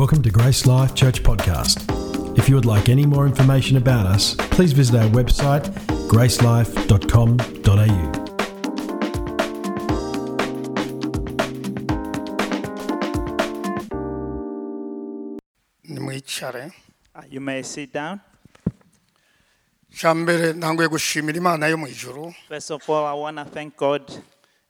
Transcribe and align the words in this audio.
Welcome 0.00 0.22
to 0.22 0.30
Grace 0.30 0.64
Life 0.64 0.94
Church 0.94 1.22
Podcast. 1.22 1.84
If 2.38 2.48
you 2.48 2.54
would 2.54 2.64
like 2.64 2.88
any 2.88 3.04
more 3.04 3.26
information 3.26 3.76
about 3.76 4.06
us, 4.06 4.34
please 4.34 4.72
visit 4.72 4.96
our 4.96 5.10
website 5.10 5.64
gracelife.com.au. 6.08 8.10
nimwicare 15.84 16.72
Uh, 17.14 17.22
You 17.30 17.40
may 17.42 17.62
sit 17.62 17.92
down. 17.92 18.20
cya 19.98 20.14
mbere 20.14 20.52
ntanguye 20.52 20.88
gushimira 20.88 21.38
imana 21.38 21.66
yo 21.66 21.76
First 22.48 22.70
of 22.70 22.88
all, 22.88 23.04
I 23.04 23.12
want 23.20 23.36
to 23.36 23.44
thank 23.44 23.76
God 23.76 24.02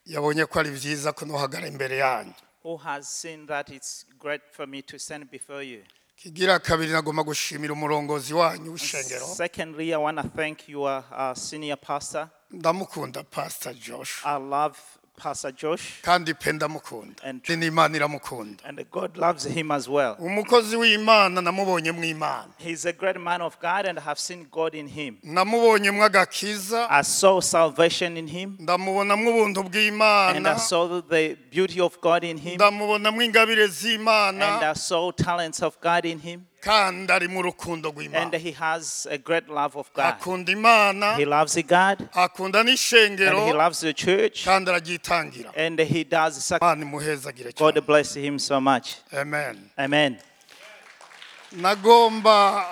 yabonye 0.07 0.47
ko 0.47 0.59
ari 0.61 0.71
byiza 0.71 1.13
ko 1.13 1.25
nuhagara 1.25 1.69
imbere 1.69 1.97
yanyu 1.97 2.35
who 2.63 2.77
has 2.77 3.09
seen 3.21 3.47
that 3.47 3.71
it's 3.71 4.07
great 4.19 4.43
for 4.53 4.67
me 4.67 4.83
to 4.83 4.99
stand 4.99 5.31
before 5.31 5.63
you. 5.67 5.83
kigira 6.17 6.59
kabiri 6.59 6.93
nagomba 6.93 7.23
gushimira 7.23 7.73
umurongozi 7.73 8.35
wanyu 8.35 8.73
w'ishengero 8.73 9.27
Secondly, 9.27 9.95
I 9.95 9.97
want 9.97 10.19
to 10.23 10.29
thank 10.37 10.69
your 10.69 11.05
uh, 11.19 11.35
senior 11.35 11.77
pastor. 11.81 12.29
ndamukunda 12.51 13.23
pastor 13.23 13.75
josh 13.75 14.21
I 14.25 14.39
love 14.39 14.79
Pastor 15.23 15.53
Josh, 15.53 16.01
kandi 16.03 16.35
pe 16.35 16.53
ndamukunda 16.53 17.23
And- 17.23 17.43
n'imana 17.45 17.97
iramukunda 17.97 18.65
and 18.65 18.83
God 18.91 19.17
loves 19.19 19.45
him 19.45 19.71
as 19.71 19.87
well. 19.89 20.17
umukozi 20.19 20.77
w'imana 20.77 21.41
namubonye 21.43 21.93
mu 21.93 22.03
imana 22.05 22.49
He's 22.59 22.87
a 22.87 22.93
great 22.93 23.17
man 23.21 23.43
of 23.43 23.59
God, 23.61 23.87
and 23.87 23.99
I 23.99 24.03
have 24.03 24.19
seen 24.19 24.47
God 24.51 24.75
in 24.75 24.89
him. 24.89 25.19
namubonye 25.23 25.91
mu 25.93 26.03
agakiza 26.03 26.87
I 26.91 27.03
saw 27.03 27.41
salvation 27.41 28.17
in 28.17 28.27
him, 28.29 28.57
ubuntu 28.59 29.61
and 29.61 29.77
I 29.77 29.91
bw'imana 29.91 30.59
saw 30.59 30.87
the 31.03 31.37
beauty 31.51 31.81
of 31.81 32.01
God 32.01 32.25
in 32.25 32.39
him, 32.39 32.59
ingabire 32.59 33.69
and 34.31 34.43
I 34.43 34.73
saw 34.75 35.11
talents 35.13 35.63
of 35.63 35.79
God 35.81 36.05
in 36.07 36.19
him, 36.19 36.47
kandi 36.61 37.13
ari 37.13 37.29
mu 37.29 37.43
rukundo 37.43 37.89
and 37.89 37.97
rw'imana 37.99 38.39
he 38.39 38.51
has 38.53 39.07
a 39.11 39.19
great 39.19 39.49
love 39.49 39.77
of 39.79 39.91
God. 39.95 40.05
akunda 40.21 40.53
imana 40.53 41.17
He 41.17 41.25
loves 41.25 41.55
God, 41.67 42.09
akunda 42.15 42.61
and 42.61 42.69
n'ishengero 42.69 43.47
he 43.47 43.53
loves 43.53 43.81
the 43.81 43.93
church, 43.93 44.45
kandi 44.45 44.71
araryitangira 44.71 45.53
and 45.57 45.79
he 45.81 46.05
does. 46.05 46.37
sac- 46.45 46.61
imana 46.61 46.83
imuhezagire 46.85 47.53
God 47.57 47.75
cyane 47.75 47.87
bless 47.87 48.15
him 48.15 48.39
so 48.39 48.61
much. 48.61 48.97
amen 49.13 49.71
Amen. 49.79 50.19
nagomba 51.53 52.65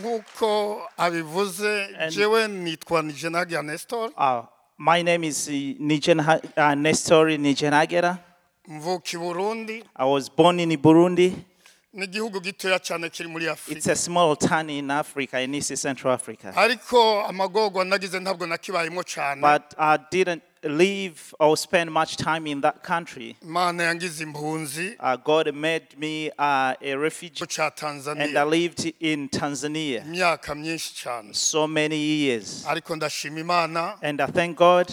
nk'uko 0.00 0.82
abivuze 0.96 1.88
And- 1.98 2.12
jewe 2.12 2.48
nitwa 2.48 3.02
nijenagia 3.02 3.62
nestor 3.62 4.10
Uh, 4.16 4.44
my 4.78 5.02
name 5.02 5.24
is 5.26 5.48
uh, 5.48 5.52
Nijen 5.80 6.20
Ha- 6.20 6.40
uh, 6.56 6.74
Nestori 6.74 7.38
Nijenagera. 7.38 8.18
mvuka 8.68 9.10
i 9.12 9.16
burundi 9.16 9.84
I 9.96 10.04
was 10.04 10.28
born 10.28 10.60
in 10.60 10.70
Burundi. 10.76 11.32
Ni 11.92 12.04
igihugu 12.04 12.40
gitoya 12.40 12.78
cyane 12.78 13.10
kiri 13.10 13.28
muri 13.28 13.44
It's 13.44 13.52
afurika 13.52 13.92
a 13.92 13.96
small 13.96 14.36
town 14.36 14.70
in 14.70 14.90
Africa, 14.90 15.40
in 15.40 15.54
East 15.54 15.74
Central 15.76 16.12
Africa. 16.14 16.52
ariko 16.56 17.22
amagorwa 17.24 17.84
nagize 17.84 18.20
ntabwo 18.20 18.46
nakibayemo 18.46 19.02
cyane 19.02 19.40
But 19.40 19.74
I 19.78 19.98
didn't 20.10 20.42
live 20.62 21.34
or 21.38 21.56
spend 21.56 21.90
much 21.90 22.16
time 22.16 22.46
in 22.46 22.60
that 22.60 22.82
country. 22.82 23.36
imana 23.42 23.82
yangize 23.82 24.22
impunzi 24.22 24.96
Uh, 25.00 25.16
God 25.16 25.54
made 25.54 25.86
me 25.98 26.30
uh, 26.38 26.74
a 26.82 26.94
refugee, 26.96 27.44
and 28.16 28.38
I 28.38 28.44
lived 28.44 28.92
in 29.00 29.28
Tanzania 29.28 30.02
imyaka 30.04 30.54
myinshi 30.54 30.94
cyane 30.94 31.34
so 31.34 31.66
many 31.66 31.96
years. 31.96 32.64
ariko 32.66 32.96
ndashima 32.96 33.40
imana 33.40 33.94
And 34.02 34.20
I 34.20 34.26
thank 34.26 34.56
God 34.56 34.92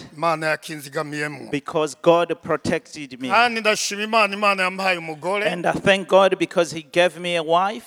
because 1.50 1.94
God 2.02 2.34
protected 2.42 3.20
me. 3.20 3.28
kandi 3.28 3.60
ndashima 3.60 4.02
imana 4.02 4.34
imana 4.36 4.62
yampaye 4.62 4.98
umugore 4.98 5.46
And 5.46 5.66
I 5.66 5.72
thank 5.72 6.08
God 6.08 6.38
because 6.38 6.72
He 6.76 6.82
gave 6.82 7.18
me 7.20 7.36
a 7.36 7.42
wife. 7.42 7.84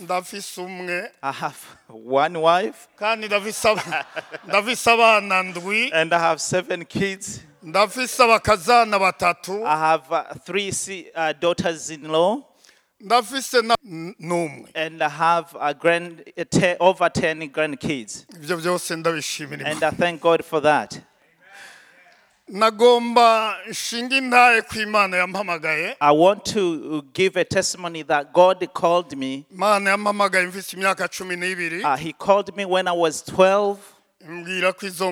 I 1.21 1.31
have 1.31 1.57
one 1.87 2.37
wife 2.41 2.87
kandi 2.97 3.27
ndafise 3.27 3.69
aba- 3.69 4.05
ndafise 4.47 4.91
abana 4.91 5.43
ndwi 5.43 5.91
and 5.93 6.13
I 6.13 6.19
have 6.19 6.39
seven 6.41 6.85
kids. 6.85 7.41
Ndafise 7.63 8.23
abakazana 8.23 8.99
batatu 8.99 9.65
I 9.67 9.77
have 9.77 10.03
uh, 10.11 10.23
three 10.45 10.71
si- 10.71 11.07
uh, 11.15 11.31
daughters 11.39 11.89
in 11.89 12.07
law 12.07 12.37
ndafise 12.99 13.61
na 13.61 13.75
n- 13.85 14.15
n'umwe 14.19 14.69
and 14.75 15.01
I 15.03 15.09
have 15.09 15.55
a 15.59 15.73
grand, 15.73 16.23
uh, 16.37 16.43
te- 16.49 16.75
over 16.79 17.09
10 17.09 17.49
grandkids. 17.51 18.25
ibyo 18.35 18.57
byose 18.57 18.95
ndabishimira 18.95 19.65
And 19.65 19.77
Imana. 19.81 19.93
I 19.93 19.95
thank 19.95 20.21
God 20.21 20.43
for 20.45 20.61
that. 20.61 20.99
nagomba 22.47 23.55
nshinga 23.69 24.15
intaye 24.17 24.61
ku 24.61 24.75
imana 24.79 25.17
yampamagaye 25.17 25.95
I 25.99 26.11
want 26.11 26.43
to 26.53 27.01
give 27.13 27.35
a 27.39 27.43
testimony 27.45 28.03
that 28.03 28.33
God 28.33 28.67
called 28.73 29.15
me. 29.17 29.45
imana 29.51 29.89
yampamagaye 29.89 30.45
mfise 30.47 30.77
imyaka 30.77 31.07
cumi 31.07 31.35
n'ibiri 31.35 31.83
Uh, 31.83 31.95
he 31.97 32.13
called 32.13 32.55
me 32.57 32.65
when 32.65 32.87
I 32.87 32.91
was 32.93 33.21
12. 33.23 33.77
Mbwira 34.27 34.73
ko 34.73 34.87
izo 34.87 35.11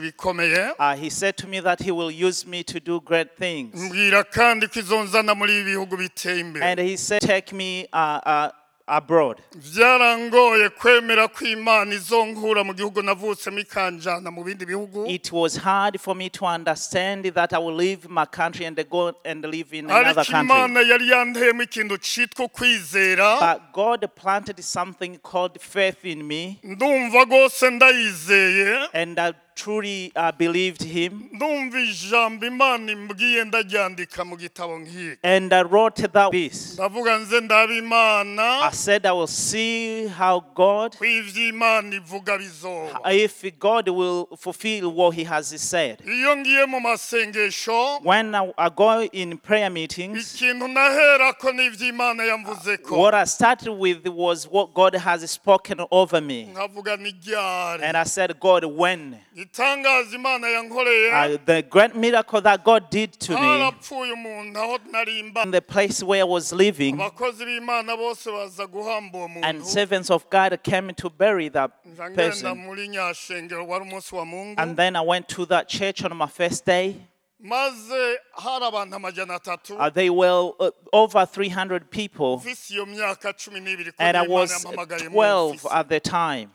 ibikomeye 0.00 0.74
Uh, 0.78 0.94
he 0.96 1.10
said 1.10 1.36
to 1.36 1.46
me 1.46 1.60
that 1.60 1.80
He 1.80 1.90
will 1.92 2.10
use 2.10 2.46
me 2.46 2.62
to 2.64 2.80
do 2.80 3.00
great 3.00 3.28
things. 3.38 3.74
mbwira 3.74 4.24
kandi 4.24 4.66
ko 4.68 4.80
izo 4.80 5.04
muri 5.34 5.60
ibi 5.60 5.70
bihugu 5.70 5.96
biteye 5.96 6.40
imbere 6.40 6.64
And 6.66 6.80
He 6.80 6.96
said, 6.96 7.22
Take 7.22 7.52
me 7.56 7.86
uh, 7.92 8.20
uh, 8.26 8.48
abroad. 8.90 9.38
byarangoye 9.54 10.68
kwemera 10.68 11.28
ko 11.28 11.44
imana 11.44 11.94
izonkura 11.94 12.64
mu 12.64 12.74
gihugu 12.74 13.02
navutsemo 13.02 13.58
ikanjana 13.58 14.30
mu 14.30 14.44
bindi 14.44 14.66
bihugu 14.66 15.06
It 15.08 15.32
was 15.32 15.56
hard 15.56 16.00
for 16.00 16.14
me 16.16 16.28
to 16.30 16.44
understand 16.46 17.24
that 17.34 17.52
I 17.52 17.58
will 17.58 17.74
leave 17.76 18.08
my 18.08 18.24
country 18.26 18.66
and 18.66 18.76
go 18.90 19.12
and 19.24 19.44
live 19.44 19.72
in 19.72 19.90
another 19.90 20.20
ariko 20.20 20.32
country. 20.32 20.56
imana 20.56 20.80
yari 20.80 21.08
yanteyemo 21.08 21.62
ikintu 21.62 21.98
cyitwa 21.98 22.44
ukwizera 22.44 23.38
But 23.40 23.72
God 23.72 24.08
planted 24.14 24.60
something 24.64 25.18
called 25.22 25.60
faith 25.60 26.04
in 26.04 26.22
me, 26.26 26.58
ndumva 26.62 27.24
rwose 27.24 27.70
ndayizeye 27.70 28.88
and 28.92 29.18
I 29.20 29.32
truly 29.64 30.12
uh, 30.16 30.32
believed 30.38 30.82
Him. 30.82 31.28
ndumva 31.32 31.80
ijambo 31.80 32.46
imana 32.46 32.92
imbwiye 32.92 33.44
ndaryandika 33.44 34.24
mu 34.24 34.36
gitabo 34.36 34.78
nk'iki 34.78 35.18
And 35.22 35.52
I 35.52 35.62
wrote 35.62 36.08
that 36.08 36.30
piece. 36.30 36.74
ndavuga 36.74 37.18
nze 37.18 37.40
ndaba 37.40 37.74
imana 37.74 38.60
I 38.62 38.72
said, 38.72 39.06
I 39.06 39.12
will 39.12 39.26
see 39.26 40.06
how 40.08 40.40
God, 40.54 40.96
ko 40.96 41.04
ivyo 41.04 41.48
imana 41.48 41.96
ivuga 41.96 42.38
bizoba 42.38 43.12
if 43.12 43.42
God 43.58 43.88
will 43.88 44.26
fulfill 44.38 44.86
what 44.92 45.14
He 45.16 45.24
has 45.24 45.48
said. 45.70 46.00
iyo 46.06 46.36
ngiye 46.36 46.66
mu 46.66 46.80
masengesho 46.80 48.00
When 48.04 48.34
I, 48.34 48.52
I 48.58 48.68
go 48.70 49.02
in 49.12 49.38
prayer 49.38 49.70
meetings, 49.70 50.34
ikintu 50.34 50.68
nahera 50.68 51.32
ko 51.32 51.52
n'ivyo 51.52 51.88
imana 51.88 52.24
yamvuze 52.24 52.76
ko 52.82 52.96
what 52.98 53.14
I 53.14 53.24
started 53.24 53.68
with 53.70 54.06
was 54.08 54.46
what 54.50 54.74
God 54.74 54.94
has 54.94 55.30
spoken 55.30 55.80
over 55.90 56.20
me. 56.20 56.44
nkavuga 56.52 56.96
ni 56.96 57.10
ryari 57.26 57.82
And 57.84 57.96
I 57.96 58.04
said, 58.04 58.38
God, 58.40 58.64
when? 58.64 59.16
Itangaza 59.52 60.16
imana 60.16 60.48
yankoreye. 60.48 61.34
Uh, 61.34 61.38
the 61.44 61.62
great 61.62 61.94
miracle 61.94 62.40
that 62.40 62.64
God 62.64 62.88
did 62.90 63.12
to 63.12 63.32
me 63.32 63.38
harapfuye 63.38 64.12
umuntu 64.12 64.56
aho 64.58 64.78
narimba. 64.92 65.44
in 65.44 65.50
the 65.50 65.60
place 65.60 66.02
where 66.02 66.20
I 66.20 66.24
was 66.24 66.52
living, 66.52 66.96
abakozi 66.96 67.44
b'imana 67.44 67.96
bose 67.96 68.30
baza 68.30 68.66
guhamba 68.66 69.18
uwo 69.18 69.40
and 69.42 69.66
servants 69.66 70.10
of 70.10 70.28
God 70.30 70.58
came 70.62 70.94
to 70.94 71.10
bury 71.10 71.48
that 71.48 71.70
person. 72.14 72.58
muri 72.58 72.88
nyashengero 72.88 73.66
wari 73.66 73.84
umunsi 73.84 74.12
wa 74.14 74.24
mungu. 74.24 74.54
And 74.58 74.76
then 74.76 74.96
I 74.96 75.00
went 75.00 75.28
to 75.30 75.46
that 75.46 75.68
church 75.68 76.04
on 76.04 76.16
my 76.16 76.26
first 76.26 76.64
day. 76.64 76.96
maze 77.40 78.18
hari 78.32 78.64
abantu 78.64 78.96
amajana 78.96 79.34
atatu. 79.34 79.76
Uh, 79.78 79.90
they 79.90 80.10
were 80.10 80.52
uh, 80.60 80.70
over 80.92 81.26
300 81.26 81.90
people, 81.90 82.36
mfise 82.36 82.74
iyo 82.74 82.86
myaka 82.86 83.32
cumi 83.32 83.60
n'ibiri 83.60 83.90
ko 83.92 83.96
and 83.98 84.16
I 84.16 84.26
was 84.26 84.64
12 84.64 85.66
at 85.72 85.88
the 85.88 86.00
time. 86.00 86.50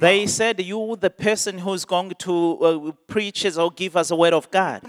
They 0.00 0.26
said, 0.26 0.60
You, 0.60 0.96
the 1.00 1.10
person 1.10 1.58
who's 1.58 1.84
going 1.84 2.10
to 2.18 2.58
uh, 2.58 2.92
preach 3.06 3.44
or 3.56 3.70
give 3.70 3.96
us 3.96 4.10
a 4.10 4.16
word 4.16 4.34
of 4.34 4.50
God. 4.50 4.82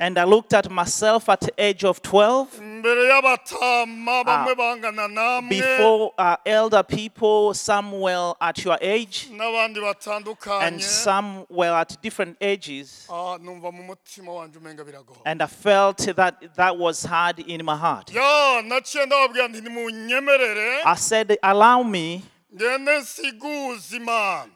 And 0.00 0.18
I 0.18 0.24
looked 0.24 0.54
at 0.54 0.70
myself 0.70 1.28
at 1.28 1.40
the 1.40 1.52
age 1.58 1.84
of 1.84 2.00
12 2.02 2.60
imbere 2.86 3.08
y'abatama 3.08 4.24
bamwe 4.24 4.54
bangana 4.54 5.08
namwe. 5.08 5.48
Before 5.48 6.12
uh, 6.18 6.36
elder 6.46 6.82
people, 6.82 7.54
some 7.54 8.00
were 8.00 8.34
at 8.40 8.64
your 8.64 8.78
age, 8.80 9.28
and 9.30 10.82
some 10.82 11.46
were 11.48 11.74
at 11.74 11.96
different 12.02 12.36
ages. 12.40 13.06
Ah, 13.10 13.38
numva 13.38 13.72
mu 13.72 13.82
mutima 13.82 14.32
wanje 14.32 14.58
umenga 14.58 14.84
biragoye. 14.84 15.18
And 15.24 15.42
I 15.42 15.46
felt 15.46 15.98
that 16.16 16.54
that 16.54 16.76
was 16.78 17.04
hard 17.04 17.40
in 17.40 17.64
my 17.64 17.76
heart. 17.76 18.12
ya 18.12 18.62
naciye 18.62 19.06
ndababwira 19.06 19.48
nti 19.48 19.60
nimunyemerere. 19.60 20.82
I 20.84 20.94
said, 20.96 21.38
Allow 21.42 21.65
me 21.84 21.84
nsiguze 21.84 22.24
imana 22.24 22.35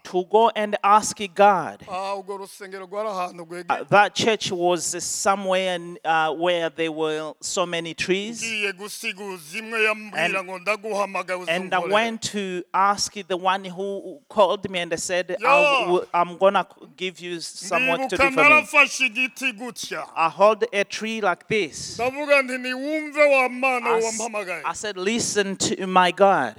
to 0.02 0.24
go 0.30 0.50
and 0.56 0.76
ask 0.82 1.18
God. 1.34 1.84
Ah, 1.88 2.14
urwo 2.16 2.38
rusengero 2.38 2.86
rwari 2.86 3.08
ahantu 3.08 3.64
Uh, 3.68 3.84
that 3.88 4.14
church 4.14 4.50
was 4.52 4.84
somewhere 5.04 5.78
uh, 6.04 6.32
where 6.32 6.70
there 6.70 6.90
were 6.92 7.34
so 7.40 7.66
many 7.66 7.94
trees. 7.94 8.42
ngiye 8.42 8.72
gusiguza 8.72 9.58
imwe 9.58 9.84
yambwira 9.84 10.40
And- 10.40 11.48
And 11.48 11.74
I 11.74 11.78
went 11.78 12.22
to 12.32 12.62
ask 12.72 13.12
the 13.28 13.36
one 13.36 13.64
who 13.64 14.20
called 14.28 14.70
me 14.70 14.78
and 14.80 14.98
said, 14.98 15.36
I'll, 15.44 16.06
I'm 16.14 16.36
going 16.38 16.54
to 16.54 16.66
give 16.96 17.20
you 17.20 17.40
some 17.40 17.86
work 17.88 18.08
to 18.08 18.16
do 18.16 18.22
for 18.22 18.30
me. 18.30 18.36
narafashe 18.36 19.06
igiti 19.06 19.52
gutya 19.52 20.06
I 20.16 20.28
hold 20.28 20.64
a 20.72 20.84
tree 20.84 21.20
like 21.20 21.46
this. 21.48 21.94
ndavuga 21.98 22.42
nti 22.42 22.58
niwumve 22.58 23.22
wa 23.22 23.48
mana 23.48 23.86
I, 23.90 23.92
we 23.92 23.98
s- 23.98 24.04
wampamagaye 24.18 24.62
I 24.64 24.72
said, 24.74 24.96
Listen 24.96 25.56
to 25.56 25.86
my 25.86 26.12
God. 26.12 26.54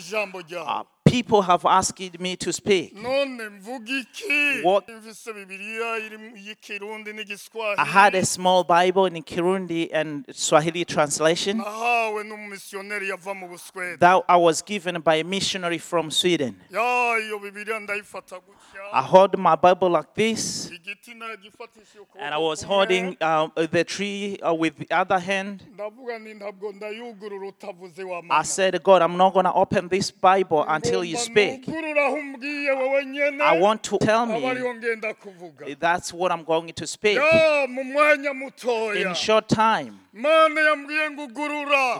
Bambwiye 0.00 0.64
ko 0.64 0.95
mvuga 1.06 1.16
ijambo 1.16 1.36
Uh, 1.36 1.42
ryawe 1.42 1.42
people 1.42 1.42
have 1.42 1.64
asked 1.68 2.20
me 2.20 2.36
to 2.36 2.52
speak. 2.52 2.92
none 2.94 3.48
mvuga 3.48 3.92
iki? 4.00 4.62
What- 4.64 4.88
mfise 4.88 5.32
bibiliya 5.32 5.98
iri 6.06 6.18
mu- 6.18 6.36
y'ikirundi 6.36 7.10
I 7.78 7.84
had 7.84 8.14
a 8.14 8.24
small 8.24 8.64
Bible 8.64 9.06
in 9.06 9.22
Kirundi 9.22 9.90
and 9.92 10.24
Swahili 10.34 10.84
translation 10.84 11.58
nahawe 11.58 12.24
n'umumisiyoneri 12.24 13.08
yava 13.08 13.34
mu 13.34 13.48
buswede. 13.48 13.98
that 14.00 14.24
I 14.28 14.36
was 14.36 14.62
given 14.64 15.00
by 15.00 15.16
a 15.20 15.24
missionary 15.24 15.78
from 15.78 16.10
Sweden. 16.10 16.56
ya 16.70 17.18
iyo 17.20 17.38
bibiliya 17.38 17.80
ndayifata 17.80 18.40
I 18.92 19.02
hold 19.02 19.38
my 19.38 19.56
Bible 19.56 19.88
like 19.90 20.14
this, 20.14 20.70
and 22.18 22.34
I 22.34 22.38
was 22.38 22.62
holding 22.62 23.16
um, 23.20 23.52
the 23.56 23.84
tree 23.84 24.38
uh, 24.42 24.52
with 24.54 24.76
the 24.76 24.86
other 24.94 25.18
hand. 25.18 25.62
ndavuga 25.74 26.18
nti 26.18 26.34
ntabwo 26.34 26.72
ndayugurura 26.72 27.48
utavuze 27.48 28.04
wa 28.04 28.22
I 28.30 28.42
said, 28.44 28.82
God, 28.82 29.02
I'm 29.02 29.16
not 29.16 29.32
going 29.34 29.44
to 29.44 29.52
open 29.54 29.88
this 29.88 30.10
Bible 30.12 30.64
until 30.68 30.95
you 31.04 31.16
speak. 31.16 31.68
I 31.68 33.58
want 33.60 33.82
to 33.82 33.98
tell 33.98 34.26
me 34.26 35.74
that's 35.80 36.12
what 36.12 36.32
I'm 36.32 36.44
going 36.44 36.72
to 36.72 36.86
speak. 36.86 37.18
In 38.96 39.14
short 39.14 39.48
time, 39.48 39.98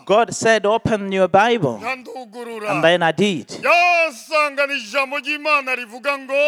God 0.06 0.32
said, 0.34 0.64
Open 0.66 1.12
your 1.12 1.28
Bible. 1.28 1.78
And 2.69 2.82
then 2.84 3.02
I 3.02 3.12
did. 3.12 3.50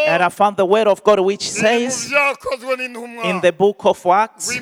And 0.07 0.23
I 0.23 0.29
found 0.31 0.57
the 0.57 0.65
word 0.65 0.89
of 0.89 1.03
God 1.05 1.21
which 1.21 1.43
says 1.51 2.11
in 3.25 3.41
the 3.41 3.53
book 3.53 3.85
of 3.85 4.07
Acts 4.07 4.49
uh, 4.51 4.61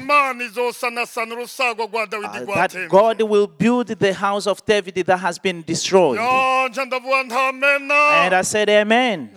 that 2.54 2.88
God 2.88 3.22
will 3.22 3.46
build 3.46 3.86
the 3.88 4.12
house 4.12 4.46
of 4.48 4.64
David 4.66 4.94
that 5.06 5.18
has 5.18 5.38
been 5.38 5.62
destroyed. 5.62 6.18
Ya 7.76 7.80
nca 7.80 7.84
ndavuga 7.84 8.06
ntamena 8.06 8.24
And 8.26 8.34
I 8.34 8.42
said, 8.42 8.68
Amen. 8.70 9.30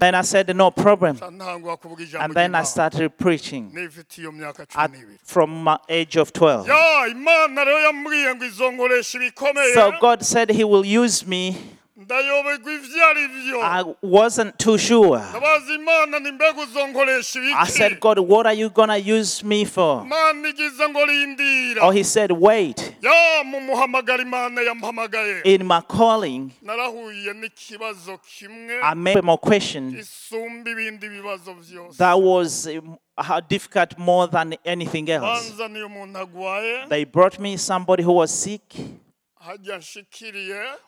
Then 0.00 0.14
I 0.14 0.22
said, 0.22 0.56
No 0.56 0.70
problem. 0.70 1.16
nca 1.16 1.30
ntangwa 1.30 1.76
kuvuga 1.76 2.02
ijambo 2.02 2.24
And 2.24 2.34
then 2.34 2.54
I 2.54 2.64
started 2.64 3.10
preaching 3.18 3.70
nifite 3.74 4.20
iyo 4.20 4.32
myaka 4.32 4.66
cumi 4.66 4.84
at, 4.84 4.90
from 5.24 5.64
my 5.64 5.76
age 5.88 6.16
of 6.20 6.32
12. 6.32 6.68
ya 6.68 7.08
imana 7.08 7.64
rero 7.64 7.80
yambwiye 7.80 8.34
ngo 8.34 8.44
izonkoresha 8.44 9.18
ibikomeye 9.18 9.74
So 9.74 9.92
God 10.00 10.22
said 10.22 10.50
He 10.50 10.64
will 10.64 10.84
use 11.04 11.26
me. 11.26 11.56
Ndayoberwa 12.04 12.72
ibyo 12.72 13.06
ari 13.06 13.28
byo 13.28 13.62
I 13.62 13.84
wasn't 14.02 14.58
too 14.58 14.78
sure. 14.78 15.20
ndabaza 15.30 15.74
imana 15.74 16.18
ni 16.18 16.32
mbega 16.32 16.62
uzonkoresha 16.62 17.40
I 17.56 17.66
said, 17.68 18.00
God, 18.00 18.18
what 18.18 18.46
are 18.46 18.54
you 18.60 18.70
going 18.70 18.88
to 18.88 18.98
use 19.18 19.42
me 19.46 19.64
for? 19.64 20.02
imana 20.04 20.48
igize 20.48 20.88
ngo 20.88 21.06
rindira 21.06 21.82
Oh, 21.82 21.90
He 21.90 22.02
said, 22.04 22.30
Wait. 22.32 22.94
ya 23.02 23.44
mu 23.44 23.60
muhamagara 23.60 24.22
imana 24.22 24.60
yampamagaye 24.62 25.40
In 25.44 25.66
my 25.66 25.80
calling, 25.80 26.50
narahuye 26.62 27.32
n'ikibazo 27.34 28.18
kimwe 28.18 28.80
I 28.82 28.94
made 28.94 29.22
more 29.22 29.38
questions 29.38 29.94
isumba 29.94 30.70
ibindi 30.70 31.08
bibazo 31.08 31.54
byose 31.54 31.98
that 31.98 32.14
was 32.20 32.66
um, 32.66 32.96
how 33.16 33.40
difficult 33.40 33.96
more 33.98 34.26
than 34.26 34.54
anything 34.64 35.08
else. 35.08 35.50
banzaniye 35.50 35.84
umuntu 35.84 36.18
agwaye 36.18 36.86
They 36.88 37.04
brought 37.04 37.38
me 37.38 37.56
somebody 37.56 38.02
who 38.02 38.12
was 38.12 38.30
sick. 38.30 38.62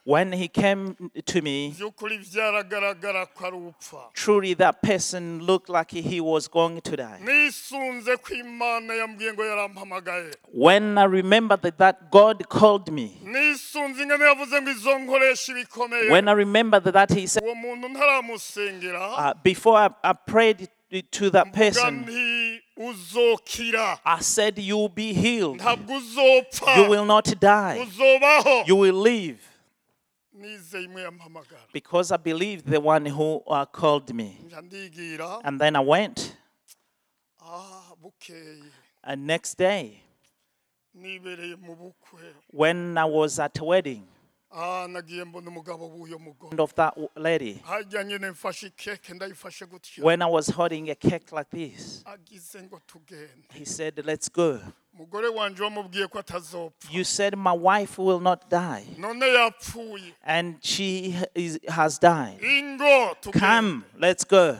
When 0.04 0.32
he 0.32 0.48
came 0.48 1.10
to 1.26 1.42
me, 1.42 1.74
by'ukuri 1.78 2.18
byaragaragara 2.18 3.26
ko 3.34 3.46
ari 3.46 3.56
upfa 3.56 4.12
truly 4.14 4.54
that 4.54 4.82
person 4.82 5.40
looked 5.44 5.68
like 5.68 5.90
he 5.90 6.20
was 6.20 6.48
going 6.48 6.80
to 6.80 6.96
die. 6.96 7.20
nisunze 7.22 8.16
ko 8.22 8.34
imana 8.34 8.94
yambwiye 8.94 9.32
ngo 9.32 9.44
yarampamagaye. 9.44 10.34
When 10.52 10.96
I 10.98 11.04
remembered 11.04 11.62
that, 11.62 11.78
that 11.78 12.10
God 12.10 12.48
called 12.48 12.90
me, 12.92 13.20
nisunze 13.24 14.02
ingano 14.02 14.24
yavuze 14.24 14.60
ngo 14.62 14.70
izo 14.70 14.98
nkoresha 14.98 15.52
ibikomeye. 15.52 16.10
when 16.10 16.28
I 16.28 16.32
remembered 16.32 16.84
that 16.84 17.10
He 17.10 17.26
said, 17.26 17.42
uwo 17.42 17.54
muntu 17.54 17.88
ntaramusengera. 17.88 19.18
uh, 19.18 19.34
before 19.42 19.76
I, 19.78 19.90
I 20.02 20.12
prayed 20.12 20.68
to 21.10 21.30
that 21.30 21.52
person, 21.52 22.06
I 22.78 24.18
said, 24.20 24.58
You 24.58 24.76
will 24.76 24.88
be 24.88 25.12
healed. 25.12 25.60
You 25.60 26.88
will 26.88 27.04
not 27.04 27.40
die. 27.40 27.86
uzobaho 27.86 28.66
You 28.66 28.76
will 28.76 28.94
live. 28.94 29.38
nizeye 30.34 30.84
imwe 30.84 31.02
yampamagara 31.02 31.60
Because 31.72 32.12
I 32.12 32.16
believed 32.18 32.66
the 32.66 32.80
one 32.80 33.06
who 33.06 33.42
uh, 33.46 33.64
called 33.64 34.14
me. 34.14 34.38
And 35.44 35.60
then 35.60 35.76
I 35.76 35.80
went. 35.80 36.36
ah 37.40 37.82
And 39.02 39.26
next 39.26 39.56
day, 39.56 40.02
nibereye 40.94 41.56
mu 41.56 41.74
bukwe 41.76 42.34
when 42.50 42.98
I 42.98 43.04
was 43.04 43.38
at 43.38 43.58
a 43.58 43.64
wedding 43.64 44.02
ah 44.56 44.86
nagiye 44.88 45.24
mbona 45.24 45.48
umugabo 45.50 45.86
w'uyo 45.88 46.18
mugore 46.18 46.62
of 46.62 46.74
that 46.74 46.94
lady, 47.16 47.60
hajya 47.66 48.04
nyine 48.04 48.30
mfashe 48.30 48.66
ikeke 48.66 49.14
ndayifashe 49.14 49.66
gutya. 49.66 50.04
When 50.04 50.22
I 50.22 50.26
was 50.26 50.48
holding 50.50 50.90
a 50.90 50.94
cake 50.94 51.32
like 51.32 51.50
this, 51.50 52.02
agize 52.04 52.62
ngo 52.62 52.80
tugende. 52.86 53.44
he 53.54 53.64
said, 53.64 54.02
Let's 54.06 54.28
go. 54.28 54.60
umugore 54.94 55.28
wanje 55.28 55.62
wamubwiye 55.62 56.06
ko 56.08 56.18
atazopfa. 56.18 56.88
You 56.90 57.04
said 57.04 57.36
my 57.36 57.52
wife 57.52 57.98
will 57.98 58.20
not 58.20 58.48
die, 58.50 58.84
and 60.24 60.56
she 60.62 61.14
is, 61.34 61.58
has 61.68 61.98
died. 61.98 62.40
Come, 63.32 63.84
let's 63.98 64.24
go. 64.24 64.56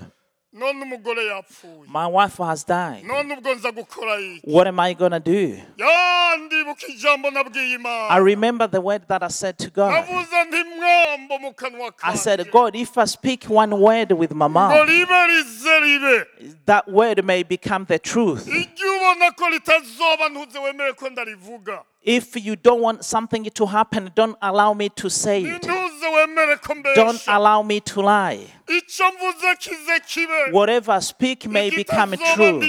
None 0.59 0.83
umugore 0.83 1.27
yapfuye 1.27 1.87
My 1.89 2.07
wife 2.07 2.43
has 2.45 2.65
died. 2.67 3.05
none 3.05 3.35
ubwo 3.35 3.55
nza 3.55 3.73
gukora 3.73 4.21
iki 4.21 4.41
What 4.51 4.67
am 4.67 4.81
I 4.81 4.95
going 4.95 5.11
to 5.13 5.21
do? 5.21 5.59
ya 5.77 6.37
ndibuka 6.37 6.87
ijambo 6.87 7.31
nabwiye 7.31 7.79
I 8.09 8.19
remember 8.21 8.71
the 8.71 8.81
word 8.81 9.03
that 9.09 9.23
I 9.23 9.29
said 9.29 9.57
to 9.59 9.71
God. 9.71 9.93
navuze 9.93 10.45
nti 10.45 10.57
mwambo 10.79 11.39
mu 11.39 11.53
kanwa 11.53 11.93
I 12.03 12.17
said, 12.17 12.51
God, 12.51 12.77
if 12.77 12.99
I 12.99 13.05
speak 13.07 13.45
one 13.49 13.75
word 13.75 14.13
with 14.13 14.33
my 14.33 14.49
mouth, 14.49 14.89
ribe 14.89 15.11
rize 15.11 15.81
ribe 15.83 16.27
that 16.67 16.89
word 16.89 17.25
may 17.25 17.43
become 17.43 17.85
the 17.85 17.99
truth. 17.99 18.47
ijya 18.47 18.87
ubona 18.97 19.31
ko 19.37 19.49
ritazoba 19.49 20.29
ntuze 20.29 20.59
wemere 20.59 20.93
ko 20.93 21.09
ndarivuga 21.11 21.83
If 22.03 22.37
you 22.37 22.55
don't 22.55 22.81
want 22.83 23.05
something 23.05 23.51
to 23.51 23.67
happen, 23.67 24.13
don't 24.15 24.37
allow 24.41 24.73
me 24.75 24.89
to 24.91 25.11
say 25.11 25.43
it. 25.43 25.67
Ntuze 26.27 26.41
wemere 26.41 26.57
ko 26.61 26.75
Don't 26.95 27.23
allow 27.29 27.63
me 27.63 27.81
to 27.81 28.03
lie. 28.03 28.47
icyo 28.69 29.13
mvuze 29.13 29.57
kize 29.59 30.01
kibe 30.07 30.53
Whatever 30.53 30.93
I 30.93 31.01
speak 31.01 31.47
may 31.47 31.71
become 31.71 32.17
true. 32.17 32.63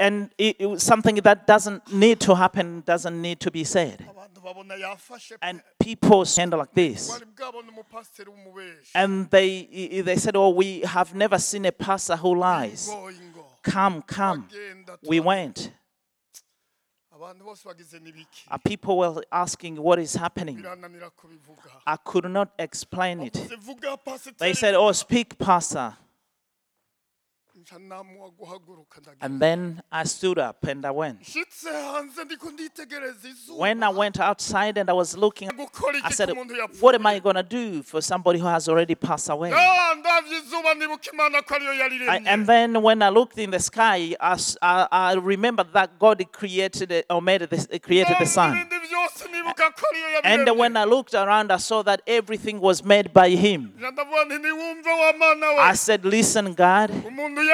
And 0.00 0.30
it, 0.38 0.80
something 0.80 1.16
that 1.16 1.46
doesn't 1.46 1.92
need 1.92 2.20
to 2.20 2.34
happen 2.34 2.82
doesn't 2.86 3.20
need 3.20 3.40
to 3.40 3.50
be 3.50 3.64
said. 3.64 3.98
abantu 4.08 4.40
babona 4.42 4.76
yafashe 4.76 5.36
And 5.42 5.60
people 5.78 6.24
stand 6.24 6.52
like 6.52 6.72
this. 6.74 7.10
wari 7.10 7.24
bwabona 7.36 7.68
umupasiteri 7.70 8.30
w'umubeshi 8.30 8.90
And 8.94 9.30
they, 9.30 10.02
they 10.04 10.16
said, 10.16 10.36
Oh, 10.36 10.50
we 10.50 10.80
have 10.80 11.14
never 11.14 11.38
seen 11.38 11.66
a 11.66 11.72
pastor 11.72 12.16
who 12.16 12.34
lies. 12.34 12.90
Come, 13.62 14.02
come. 14.02 14.48
We 15.08 15.18
went. 15.20 15.70
Abantu 17.16 17.44
bose 17.44 17.64
bagize 17.68 17.98
n'ibiki 17.98 18.44
People 18.64 18.96
were 18.98 19.22
asking, 19.32 19.76
What 19.76 19.98
is 19.98 20.14
happening? 20.14 20.64
I 21.86 21.96
could 21.96 22.30
not 22.30 22.50
explain 22.58 23.20
it. 23.20 23.34
They 24.38 24.52
said, 24.54 24.74
Oh, 24.74 24.92
speak, 24.92 25.38
Pastor. 25.38 25.94
And 29.20 29.40
then 29.40 29.82
I 29.90 30.04
stood 30.04 30.38
up 30.38 30.64
and 30.64 30.86
I 30.86 30.90
went. 30.90 31.20
nshitse 31.20 31.70
hanze 31.70 32.24
ndiko 32.24 32.50
nditegereza 32.50 33.28
When 33.58 33.82
I 33.82 33.88
went 33.88 34.20
outside 34.20 34.78
and 34.78 34.90
I 34.90 34.92
was 34.92 35.16
looking, 35.16 35.50
I 36.04 36.10
said, 36.12 36.30
What 36.80 36.94
am 36.94 37.06
I 37.06 37.18
going 37.18 37.36
to 37.36 37.42
do 37.42 37.82
for 37.82 38.00
somebody 38.00 38.38
who 38.38 38.46
has 38.46 38.68
already 38.68 38.94
passed 38.94 39.30
away? 39.30 39.50
Ya, 39.50 39.94
ndavye 39.94 40.38
izuba 40.38 40.74
nibuka 40.74 41.10
imana 41.12 41.42
ko 41.42 41.54
ariyo 41.54 42.08
I, 42.08 42.22
and 42.26 42.46
then 42.46 42.82
when 42.82 43.02
I 43.02 43.08
looked 43.08 43.38
in 43.38 43.50
the 43.50 43.60
sky, 43.60 44.14
I 44.20 44.36
I 44.62 45.14
remembered 45.14 45.72
that 45.72 45.98
God 45.98 46.24
created 46.32 46.92
it, 46.92 47.06
or 47.10 47.20
made 47.22 47.42
this, 47.50 47.66
created 47.82 48.16
the 48.18 48.26
sun. 48.26 48.52
ibindi 48.54 48.78
byose 48.88 49.28
nibuka 49.28 49.70
ko 49.74 49.86
ariyo 49.92 50.20
And 50.24 50.58
when 50.58 50.76
I 50.76 50.84
looked 50.84 51.14
around, 51.14 51.52
I 51.52 51.56
saw 51.58 51.82
that 51.82 52.02
everything 52.06 52.60
was 52.60 52.84
made 52.84 53.12
by 53.12 53.30
Him. 53.30 53.72
nca 53.78 53.90
ndavuga 53.90 54.24
nti 54.24 54.38
niwumve 54.38 54.90
wa 54.90 55.12
mana 55.12 55.46
we 55.50 55.58
I 55.58 55.74
said, 55.74 56.04
Listen, 56.04 56.54
God, 56.54 56.90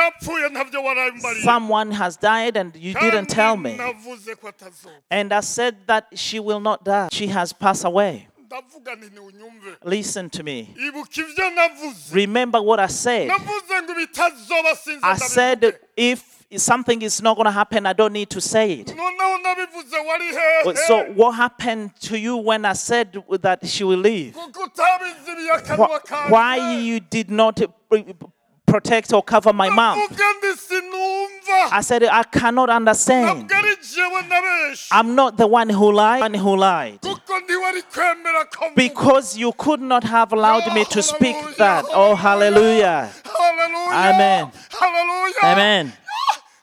umuntu 0.03 0.39
yapfuye 0.39 0.49
ntavyo 0.49 0.85
warambariye 0.85 1.45
someone 1.45 1.95
has 1.95 2.17
died 2.21 2.57
and 2.57 2.77
you 2.77 2.95
didn't 2.95 3.27
tell 3.29 3.57
me. 3.57 3.77
navuze 3.77 4.35
ko 4.37 4.49
atazopfa 4.49 4.91
And 5.11 5.33
I 5.33 5.41
said 5.43 5.75
that 5.87 6.05
she 6.15 6.41
will 6.41 6.61
not 6.61 6.85
die. 6.85 7.09
She 7.13 7.27
has 7.29 7.53
passed 7.53 7.85
away. 7.85 8.29
ndavuga 8.47 8.95
nti 8.95 9.07
ntiwunyumve 9.07 9.77
Listen 9.85 10.31
to 10.31 10.43
me. 10.43 10.75
ibuka 10.89 11.21
ibyo 11.21 11.51
navuze 11.51 12.15
Remember 12.15 12.61
what 12.63 12.81
I 12.81 12.89
said. 12.89 13.29
navuze 13.29 13.83
ngo 13.83 13.93
ibitazoba 13.93 14.77
sinzi 14.77 15.01
I 15.03 15.17
said 15.17 15.75
if 15.97 16.21
something 16.57 17.01
is 17.01 17.23
not 17.23 17.35
going 17.37 17.47
to 17.47 17.51
happen, 17.51 17.87
I 17.87 17.95
don't 17.95 18.13
need 18.13 18.29
to 18.29 18.41
say 18.41 18.73
it. 18.73 18.89
noneho 18.89 19.39
nabivuze 19.43 19.97
wari 20.07 20.33
Well, 20.67 20.77
So 20.77 21.05
what 21.15 21.33
happened 21.37 21.91
to 22.01 22.19
you 22.19 22.37
when 22.37 22.67
I 22.67 22.75
said 22.75 23.17
that 23.41 23.67
she 23.67 23.85
will 23.85 24.01
leave? 24.01 24.35
kuko 24.35 24.65
utabizibiye 24.65 25.53
akanwa 25.53 26.01
Wh- 26.01 26.31
Why 26.31 26.81
you 26.81 27.01
did 27.01 27.31
not 27.31 27.59
protect 28.73 29.13
or 29.13 29.23
cover 29.23 29.53
my 29.53 29.69
mouth? 29.69 29.99
navuga 29.99 30.25
ndi 30.39 30.51
sinumva 30.69 31.73
I 31.73 31.81
said 31.83 32.03
I 32.05 32.23
cannot 32.25 32.71
understand. 32.71 33.45
ntabwo 33.51 33.57
ari 33.59 33.77
jewe 33.95 34.23
nabeshe 34.29 34.89
I'm 34.91 35.15
not 35.15 35.37
the 35.37 35.47
one 35.47 35.69
who 35.69 35.93
lied. 35.93 36.21
One 36.21 36.35
who 36.35 36.57
lied. 36.57 37.01
kuko 37.01 37.41
ntiwari 37.41 37.83
kwemera 37.83 38.45
ko 38.45 38.65
mvuga 38.65 38.75
Because 38.77 39.37
you 39.37 39.53
could 39.53 39.81
not 39.81 40.05
have 40.05 40.33
allowed 40.33 40.73
me 40.75 40.85
to 40.85 41.03
speak 41.03 41.37
that. 41.59 41.85
Oh, 41.93 42.15
hallelujah. 42.15 43.11
Amen. 43.93 44.51
Amen. 45.43 45.93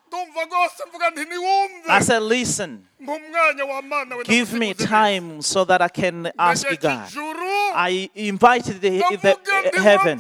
ndumva 0.08 0.42
rwose 0.46 0.84
mvuga 0.90 1.10
nti 1.10 1.26
niwumve 1.26 1.86
I 1.88 2.02
said, 2.02 2.22
listen, 2.24 2.86
mu 3.00 3.20
mwanya 3.20 3.66
wa 3.68 3.82
mana 3.82 4.18
we 4.18 4.24
give 4.24 4.54
me 4.54 4.74
time 4.74 5.42
so 5.42 5.64
that 5.66 5.82
I 5.82 5.88
can 5.88 6.32
ask 6.38 6.68
God. 6.80 7.08
I 7.76 8.10
invited 8.16 8.82
the, 8.82 9.00
the 9.22 9.38
uh, 9.38 9.82
heaven. 9.82 10.20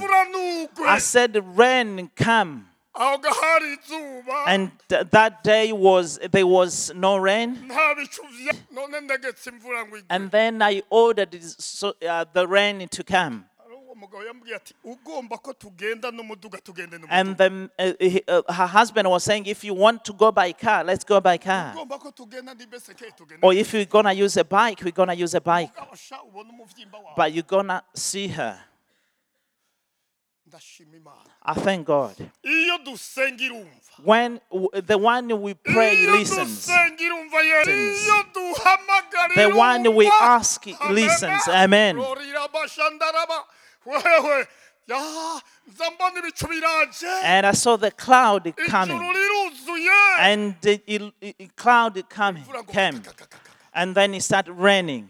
I 0.88 1.00
said, 1.00 1.36
rain 1.58 2.10
come. 2.16 2.66
aho 2.96 3.18
gahari 3.18 3.78
izuba 3.78 4.44
And 4.48 4.72
th- 4.90 5.08
that 5.12 5.44
day 5.44 5.72
was 5.72 6.20
there 6.32 6.46
was 6.48 6.92
no 6.96 7.18
rain. 7.18 7.56
nta 7.56 7.96
bicu 7.96 8.22
vya 8.38 8.54
none 8.72 9.02
ndagetse 9.02 9.50
imvura 9.50 9.86
ngo 9.86 9.98
igwe 9.98 10.06
And 10.10 10.32
then 10.32 10.62
I 10.62 10.82
ordered 10.90 11.42
so, 11.44 11.94
uh, 12.08 12.26
the 12.34 12.48
rain 12.48 12.88
to 12.90 13.04
come. 13.04 13.46
And 17.10 17.38
then 17.38 17.70
uh, 17.78 17.94
he- 18.00 18.24
uh, 18.28 18.42
her 18.54 18.68
husband 18.68 19.10
was 19.10 19.24
saying, 19.24 19.46
if 19.46 19.64
you 19.64 19.74
want 19.74 20.04
to 20.06 20.14
go 20.14 20.32
by 20.32 20.52
car, 20.54 20.84
let's 20.84 21.04
go 21.04 21.20
by 21.20 21.38
car. 21.38 21.74
ugomba 21.76 22.00
ko 22.00 22.12
tugenda 22.12 22.54
n'ibeseke 22.54 23.12
tugenda 23.18 23.44
Or 23.44 23.54
if 23.54 23.74
we're 23.74 23.86
gonna 23.86 24.14
use 24.14 24.38
a 24.38 24.44
bike, 24.44 24.82
we're 24.84 24.92
gonna 24.92 25.14
use 25.14 25.34
a 25.36 25.42
bike. 25.42 25.76
abasha 25.78 26.22
ubona 26.24 26.50
umuvyimba 26.50 26.98
wawe 26.98 27.14
But 27.16 27.34
you're 27.34 27.44
gonna 27.48 27.84
see 27.94 28.28
her. 28.28 28.60
I 31.44 31.54
thank 31.54 31.86
God. 31.86 32.16
iyo 32.44 32.78
dusenga 32.84 33.44
irumva 33.44 33.70
When 34.04 34.42
the 34.88 34.98
one 34.98 35.42
we 35.42 35.54
pray 35.54 36.08
listens, 36.08 36.66
dusenga 36.66 37.04
irumva 37.04 37.42
ye 37.44 37.58
Listens. 37.66 38.08
iyo 38.08 38.24
duhamagara 38.34 39.36
The 39.36 39.50
one 39.56 39.94
we 39.96 40.08
ask 40.22 40.66
listens. 40.90 41.48
Amen. 41.48 41.98
Rorira 43.86 44.02
bashandaraba. 44.04 44.24
wewe 44.24 44.48
ya 44.88 45.42
nza 45.68 45.92
mbona 45.92 46.20
ibicu 46.20 46.48
biraje 46.48 47.08
and 47.24 47.46
I 47.46 47.54
saw 47.54 47.78
the 47.78 47.92
cloud 47.92 48.54
coming, 48.68 49.02
and 50.20 50.56
the 50.62 50.80
cloud 51.56 52.10
coming 52.10 52.44
came, 52.68 53.02
and 53.74 53.96
then 53.96 54.14
it 54.14 54.24
started 54.24 54.54
raining, 54.54 55.10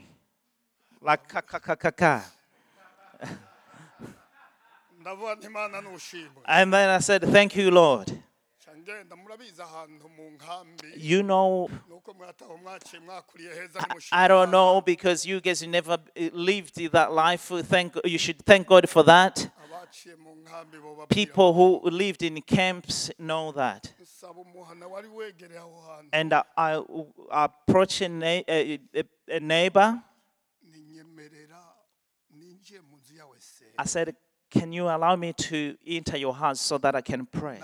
like 1.01 1.27
ka 1.27 1.41
ka 1.41 1.59
ka 1.59 1.75
ka 1.75 1.91
ka. 1.91 2.21
ndavuga 4.99 5.35
nti 5.35 5.47
imana 5.47 5.81
nushimwe 5.81 6.41
And 6.45 6.73
then 6.73 6.89
I 6.89 6.99
said, 6.99 7.23
"Thank 7.23 7.55
you, 7.55 7.71
Lord." 7.71 8.23
Ca 8.69 8.77
ngenda 8.77 9.15
murabizi 9.15 9.61
ahantu 9.61 10.09
mu 10.09 10.29
nkambi 10.31 10.87
You 10.97 11.23
know, 11.23 11.69
nuko 11.89 12.13
mwataho 12.13 12.57
mwaciye 12.57 13.01
mwakuriye 13.01 13.53
heza 13.53 13.85
I 14.11 14.27
don't 14.27 14.49
know 14.51 14.81
because 14.81 15.25
you 15.29 15.41
guys 15.41 15.61
never 15.61 15.97
lived 16.33 16.91
that 16.91 17.11
life. 17.11 17.63
Thank 17.63 17.95
you 18.05 18.17
should 18.17 18.45
thank 18.45 18.67
God 18.67 18.87
for 18.89 19.03
that. 19.05 19.49
abaciye 19.65 20.15
mu 20.15 20.35
nkambi 20.35 20.77
bo 20.77 20.95
babwira 20.95 21.07
People 21.07 21.53
who 21.53 21.89
lived 21.89 22.21
in 22.21 22.41
camps 22.41 23.11
know 23.17 23.51
that. 23.53 23.93
nsaba 24.01 24.41
umuhana 24.41 24.87
wari 24.87 25.07
wegereye 25.07 25.59
aho 25.59 25.81
hantu 25.81 26.09
And 26.13 26.33
I, 26.33 26.43
I 26.57 26.81
approached 27.31 28.01
a, 28.01 28.09
na- 28.09 28.43
a, 28.47 28.79
a, 29.31 29.39
neighbor. 29.39 29.99
ninyemerera 30.61 31.63
ninjiye 32.29 32.81
mu 32.81 32.97
nzu 32.97 33.15
yawe 33.15 33.39
se 33.39 33.65
I 33.77 33.85
said, 33.87 34.15
"Can 34.51 34.73
you 34.73 34.89
allow 34.89 35.15
me 35.15 35.33
to 35.33 35.75
enter 35.87 36.17
your 36.17 36.35
house 36.35 36.61
so 36.61 36.77
that 36.77 36.95
I 36.95 37.01
can 37.01 37.25
pray?" 37.25 37.59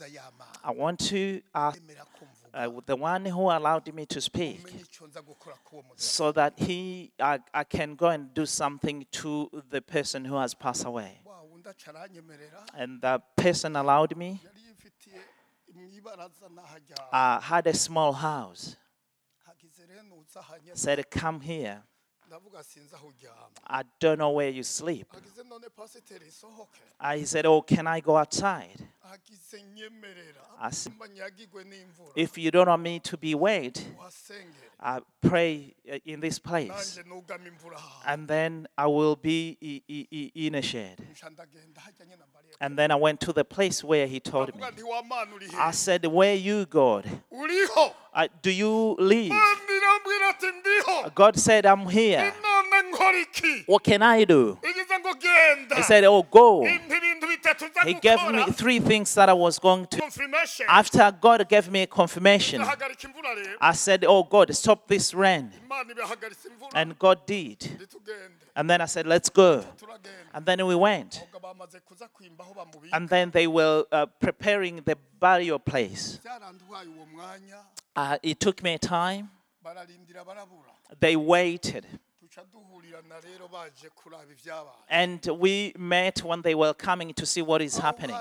Nagomba 0.00 0.06
gusiguza 0.06 0.06
y'amazi 0.06 0.58
I 0.64 0.70
want 0.76 0.98
to 1.10 1.42
ask 1.54 1.78
emera 1.80 2.04
ko 2.04 2.24
mvuga 2.26 2.68
uh, 2.76 2.80
the 2.86 2.94
one 2.96 3.26
who 3.30 3.50
allowed 3.50 3.92
me 3.94 4.06
to 4.06 4.20
speak 4.20 4.60
umenye 4.64 4.80
icyo 4.80 5.06
nza 5.06 5.22
gukora 5.22 5.56
k'uwo 5.64 5.82
muryango 5.82 5.98
so 6.00 6.32
that 6.32 6.58
he 6.58 7.12
I, 7.18 7.38
I 7.52 7.64
can 7.64 7.94
go 7.96 8.08
and 8.08 8.34
do 8.34 8.46
something 8.46 9.06
to 9.10 9.50
the 9.70 9.80
person 9.80 10.24
who 10.24 10.36
has 10.36 10.54
passed 10.54 10.84
away. 10.86 11.20
wa 11.24 11.42
wundi 11.42 11.68
aca 11.68 11.90
aranyemerera 11.90 12.66
And 12.74 13.00
the 13.00 13.20
person 13.36 13.76
allowed 13.76 14.16
me. 14.16 14.40
yari 14.44 14.60
yifitiye 14.68 15.20
mwibaraza 15.74 16.48
n'ahajya 16.48 16.96
I 17.12 17.40
had 17.40 17.66
a 17.66 17.74
small 17.74 18.12
house. 18.12 18.76
hagize 19.46 19.86
rero 19.86 20.02
nuza 20.02 20.42
hanyuma 20.42 20.76
Said, 20.76 21.04
"Come 21.10 21.40
here." 21.40 21.82
ndavuga 22.26 22.62
sinzi 22.64 22.94
aho 22.94 23.06
uryama 23.08 23.50
I 23.66 23.82
don't 24.00 24.16
know 24.18 24.34
where 24.36 24.50
you 24.50 24.64
sleep. 24.64 25.12
hagize 25.12 25.42
none 25.44 25.68
pasiteri 25.76 26.26
isohoke 26.28 26.78
I 27.00 27.24
said, 27.24 27.46
"Oh, 27.46 27.62
can 27.62 27.86
I 27.86 28.00
go 28.00 28.16
outside?" 28.18 28.88
Hagize 29.14 29.62
nyemerera 29.62 30.42
I 30.60 30.68
s- 30.68 30.86
mba 30.96 31.08
nyagigwe 31.08 31.64
n'imvura 31.64 32.12
If 32.16 32.38
you 32.38 32.50
don't 32.50 32.68
want 32.68 32.82
me 32.82 33.00
to 33.00 33.16
be 33.16 33.34
wet, 33.34 33.86
I 34.80 35.00
pray 35.20 35.74
uh, 35.88 35.98
in 36.04 36.20
this 36.20 36.38
place, 36.40 36.68
nanjye 36.68 37.02
nugama 37.08 37.48
imvura 37.48 37.76
aha 37.76 38.02
and 38.12 38.28
then 38.28 38.66
I 38.76 38.86
will 38.86 39.16
be 39.16 39.56
in 40.34 40.54
a 40.54 40.62
shed. 40.62 40.98
nca 41.12 41.30
ndagenda 41.30 41.80
hajya 41.80 42.04
nyine 42.06 42.24
mbariye 42.30 42.54
And 42.60 42.78
then 42.78 42.90
I 42.90 42.94
went 42.96 43.20
to 43.20 43.32
the 43.32 43.44
place 43.44 43.82
where 43.84 44.06
he 44.06 44.20
told 44.20 44.48
me. 44.54 44.58
ndavuga 44.60 44.70
nti 44.70 44.82
wa 44.82 45.02
mana 45.02 45.34
uri 45.34 45.48
I 45.58 45.72
said, 45.72 46.06
Where 46.06 46.34
you, 46.36 46.66
God? 46.66 47.04
Uh, 48.14 48.28
do 48.42 48.50
you 48.50 48.96
live? 48.98 49.28
Mana 49.30 49.72
irambwira 49.76 50.28
ati 50.28 50.46
ndiho 50.46 51.14
God 51.14 51.36
said, 51.36 51.66
I'm 51.66 51.86
here. 51.88 52.32
None 52.82 52.90
nkora 52.92 53.20
iki 53.20 53.64
What 53.66 53.84
can 53.84 54.02
I 54.02 54.24
do? 54.24 54.58
igize 54.62 54.98
ngo 55.00 55.14
genda 55.14 55.76
He 55.76 55.82
said, 55.82 56.04
Oh, 56.04 56.22
go. 56.22 56.62
impa 56.66 56.96
ibintu 56.96 57.26
bitatu 57.26 57.66
nza 57.68 57.80
He 57.84 57.94
gave 57.94 58.32
me 58.32 58.52
three 58.52 58.80
things 58.80 59.14
that 59.14 59.28
I 59.28 59.32
was 59.32 59.58
going 59.58 59.86
to. 59.86 60.02
After 60.68 61.10
God 61.20 61.48
gave 61.48 61.70
me 61.70 61.82
a 61.82 61.86
confirmation, 61.86 62.60
ndahagarika 62.62 63.08
imvura 63.08 63.34
rero 63.34 63.56
I 63.60 63.72
said, 63.74 64.04
Oh, 64.04 64.22
God, 64.22 64.54
stop 64.54 64.88
this 64.88 65.14
rain. 65.14 65.50
imana 65.66 65.90
ibahagaritse 65.92 66.48
imvura 66.48 66.70
And 66.74 66.98
God 66.98 67.26
did. 67.26 67.88
And 68.56 68.70
then 68.70 68.80
I 68.80 68.86
said, 68.86 69.06
Let's 69.06 69.28
go. 69.30 69.64
And 70.32 70.44
then 70.46 70.66
we 70.66 70.74
went. 70.74 71.22
ubwo 71.34 71.40
bamaze 71.40 71.80
kuza 71.80 72.08
kwimba 72.08 72.44
aho 72.44 72.54
bamubika 72.54 72.92
And 72.96 73.08
then 73.08 73.30
they 73.30 73.46
were 73.46 73.84
uh, 73.92 74.06
preparing 74.20 74.82
the 74.84 74.96
burial 75.20 75.58
place. 75.58 76.18
byaranduhaye 76.24 76.88
uwo 76.88 77.06
mwanya 77.06 77.58
Uh, 77.96 78.16
it 78.24 78.40
took 78.40 78.60
me 78.62 78.76
time. 78.78 79.28
They 81.00 81.16
waited. 81.16 81.86
Duca 82.34 82.46
duhurirana 82.52 83.20
rero 83.22 83.48
baje 83.48 83.90
kuraba 83.94 84.24
ibyabaye 84.32 84.76
And 84.88 85.26
we 85.38 85.72
met 85.78 86.22
when 86.24 86.42
they 86.42 86.54
were 86.54 86.74
coming 86.74 87.12
to 87.14 87.26
see 87.26 87.42
what 87.42 87.62
is 87.62 87.78
happening. 87.78 88.16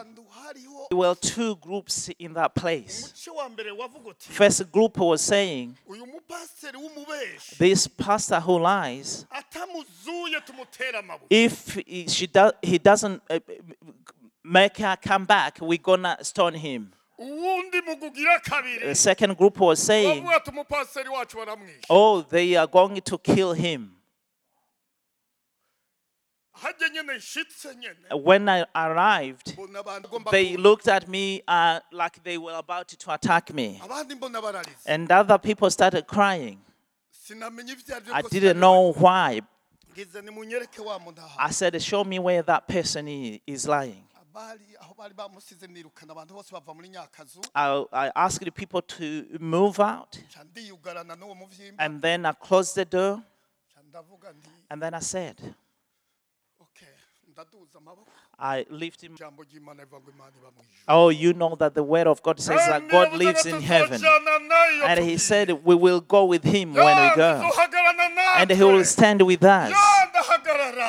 There 0.89 0.97
were 0.97 1.15
two 1.15 1.55
groups 1.55 2.09
in 2.19 2.33
that 2.33 2.53
place. 2.55 3.11
umuce 3.13 3.31
wa 3.35 3.49
mbere 3.49 3.71
wavuga 3.71 4.09
uti 4.09 4.29
First 4.29 4.71
group 4.71 4.97
was 4.97 5.21
saying, 5.21 5.75
uyu 5.87 6.05
mupasiteri 6.05 6.77
w'umubeshi 6.77 7.57
This 7.57 7.87
pastor 7.87 8.39
who 8.39 8.59
lies, 8.59 9.25
atamuzuye 9.31 10.41
tumutera 10.45 10.99
amabuye 10.99 11.27
if 11.29 11.75
he, 11.75 12.07
she 12.07 12.27
do, 12.27 12.51
he 12.61 12.77
doesn't 12.77 13.21
uh, 13.29 13.39
make 14.43 14.77
her 14.77 14.97
come 15.01 15.25
back, 15.25 15.57
we're 15.61 15.77
gonna 15.81 16.17
stone 16.21 16.53
him. 16.55 16.91
uwundi 17.17 17.81
mugugira 17.81 18.39
kabiri 18.39 18.79
The 18.79 18.95
second 18.95 19.37
group 19.37 19.59
was 19.59 19.79
saying, 19.81 20.23
bavuga 20.23 20.35
ati 20.35 20.49
umupasiteri 20.51 21.09
wacu 21.09 21.37
baramwishe 21.37 21.85
Oh, 21.89 22.21
they 22.21 22.55
are 22.57 22.67
going 22.67 23.01
to 23.01 23.17
kill 23.17 23.53
him. 23.53 23.89
When 28.11 28.47
I 28.49 28.65
arrived, 28.75 29.47
mbona 29.57 29.79
abantu 29.79 30.07
ugomba 30.09 30.31
they 30.31 30.55
looked 30.57 30.87
at 30.87 31.07
me 31.07 31.41
uh, 31.47 31.79
like 31.91 32.23
they 32.23 32.37
were 32.37 32.53
about 32.55 32.87
to 32.87 33.13
attack 33.13 33.53
me. 33.53 33.79
abandi 33.83 34.15
mbona 34.15 34.41
bararize 34.41 34.85
And 34.85 35.11
other 35.11 35.37
people 35.37 35.69
started 35.69 36.07
crying. 36.07 36.59
sinamenya 37.11 37.73
ibyo 37.73 37.95
ari 37.95 38.05
byo 38.05 38.13
I 38.15 38.21
didn't 38.21 38.59
know 38.59 38.93
why. 38.93 39.41
ngize 39.93 40.21
nimunyereke 40.21 40.81
wa 40.81 40.99
muntu 40.99 41.19
aha 41.21 41.35
I 41.47 41.51
said, 41.51 41.81
Show 41.81 42.03
me 42.03 42.19
where 42.19 42.41
that 42.43 42.67
person 42.67 43.07
is 43.47 43.67
lying. 43.67 44.03
abari 44.21 44.75
aho 44.81 44.93
bari 44.97 45.13
bamusize 45.13 45.67
nirukana 45.67 46.11
abantu 46.13 46.33
bose 46.33 46.51
bava 46.51 46.73
muri 46.75 46.89
nyakazu 46.89 47.41
I, 47.55 47.85
I 47.91 48.11
asked 48.15 48.43
the 48.45 48.51
people 48.51 48.81
to 48.81 49.25
move 49.39 49.79
out. 49.79 50.17
nca 50.17 50.43
ndiyugarana 50.43 51.15
n'uwo 51.15 51.35
muvyimba 51.35 51.83
And 51.83 52.01
then 52.01 52.25
I 52.25 52.31
closed 52.33 52.75
the 52.75 52.85
door. 52.85 53.21
nca 53.71 53.81
ndavuga 53.89 54.31
nti 54.31 54.49
And 54.69 54.81
then 54.81 54.93
I 54.93 54.99
said, 55.01 55.35
iba 59.81 59.99
mu 59.99 60.13
ijuru. 60.15 60.63
Oh, 60.87 61.09
you 61.09 61.33
know 61.33 61.55
that 61.55 61.73
the 61.73 61.83
word 61.83 62.07
of 62.07 62.21
God 62.21 62.39
says 62.39 62.59
that 62.67 62.87
God 62.89 63.13
lives 63.13 63.45
in 63.45 63.61
heaven. 63.61 64.01
And 64.85 64.99
he 64.99 65.17
said, 65.17 65.49
We 65.63 65.75
will 65.75 66.01
go 66.01 66.25
with 66.25 66.43
him 66.43 66.73
when 66.73 67.09
we 67.09 67.15
go. 67.15 67.51
and 68.35 68.51
he 68.51 68.63
will 68.63 68.83
stand 68.83 69.21
with 69.21 69.43
us. 69.43 69.73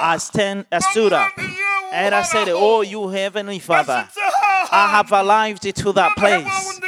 I 0.00 0.16
stand, 0.18 0.66
I 0.72 0.78
stood 0.80 1.12
up, 1.12 1.32
and 1.92 2.14
I 2.14 2.22
said, 2.22 2.48
"Oh, 2.48 2.82
you 2.82 3.08
heavenly 3.08 3.58
Father, 3.58 4.08
I 4.70 4.88
have 4.90 5.12
arrived 5.12 5.62
to 5.62 5.92
that 5.92 6.16
place, 6.16 6.80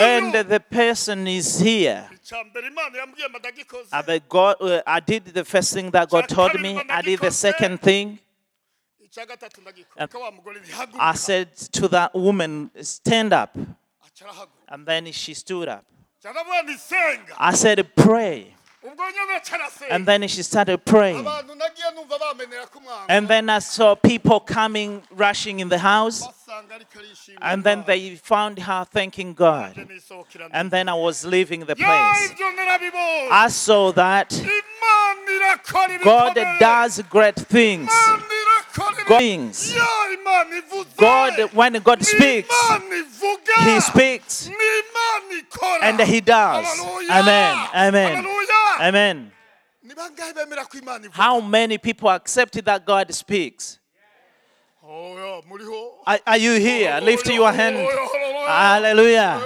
and 0.00 0.34
the 0.34 0.60
person 0.60 1.26
is 1.26 1.58
here." 1.58 2.08
icyambere 2.30 2.66
imana 2.66 2.98
yambwiye 2.98 3.28
madagikoze. 3.28 4.02
The 4.06 4.20
God, 4.28 4.56
uh, 4.60 4.82
I 4.86 5.00
did 5.00 5.24
the 5.24 5.44
first 5.44 5.72
thing 5.74 5.90
that 5.90 6.08
God 6.10 6.28
told 6.28 6.60
me. 6.60 6.80
I 6.88 7.02
did 7.02 7.20
the 7.20 7.30
second 7.30 7.80
thing. 7.80 8.18
Um, 9.18 10.88
I 11.00 11.14
said 11.14 11.56
to 11.72 11.88
that 11.88 12.14
woman, 12.14 12.70
"Stand 12.80 13.32
up," 13.32 13.56
and 14.68 14.86
then 14.86 15.10
she 15.12 15.34
stood 15.34 15.68
up. 15.68 15.84
cyaravuga 16.22 16.62
nti 16.62 16.78
senga. 16.78 17.34
I 17.38 17.54
said, 17.54 17.96
"Pray," 17.96 18.54
ubwo 18.84 19.04
nyine 19.10 19.40
carasenga 19.44 19.90
and 19.90 20.06
then 20.06 20.28
she 20.28 20.42
started 20.42 20.84
praying. 20.84 21.24
abantu 21.24 21.54
nagiye 21.54 21.90
numva 21.94 22.18
bamenera 22.18 22.70
ku 22.70 22.80
mwana 22.80 23.06
And 23.08 23.26
then 23.28 23.50
I 23.50 23.58
saw 23.58 23.94
people 23.94 24.40
coming, 24.40 25.02
rushing 25.10 25.60
in 25.60 25.68
the 25.68 25.78
house, 25.78 26.26
basanga 26.26 26.78
ariko 26.78 27.00
arishimye 27.00 27.38
and 27.40 27.64
then 27.64 27.84
they 27.86 28.16
found 28.16 28.58
her 28.58 28.84
thanking 28.84 29.34
God. 29.34 29.76
And 30.52 30.70
then 30.70 30.88
I 30.88 30.94
was 30.94 31.24
leaving 31.24 31.60
the 31.66 31.76
place. 31.76 32.32
I 33.30 33.48
saw 33.50 33.92
that 33.92 34.30
God 36.04 36.34
does 36.58 37.02
great 37.10 37.36
things. 37.36 37.90
Irakora 38.74 39.04
God 39.08 39.18
things. 39.18 39.74
ya 39.76 39.86
imana 40.14 40.56
ivuze 40.56 40.88
God, 40.96 41.54
when 41.54 41.72
God 41.82 42.04
speaks, 42.04 42.54
He 43.64 43.80
speaks, 43.80 44.48
ni 44.48 44.54
imana 44.54 45.40
ikora 45.40 45.82
and 45.82 46.00
He 46.00 46.20
does. 46.20 46.66
Amen. 47.10 47.56
Amen. 47.74 48.26
Amen. 48.80 49.32
ni 49.82 49.94
bangahe 49.94 50.32
bemera 50.34 50.64
ko 50.68 50.78
imana 50.78 51.04
ivuga 51.06 51.16
How 51.16 51.40
many 51.40 51.78
people 51.78 52.10
accept 52.10 52.64
that 52.64 52.86
God 52.86 53.12
speaks? 53.14 53.78
Oh, 54.92 55.42
Are, 56.04 56.18
are 56.26 56.36
you 56.36 56.58
here? 56.58 56.98
Lift 57.00 57.26
your 57.28 57.52
hand. 57.52 57.76
Hallelujah. 58.46 59.40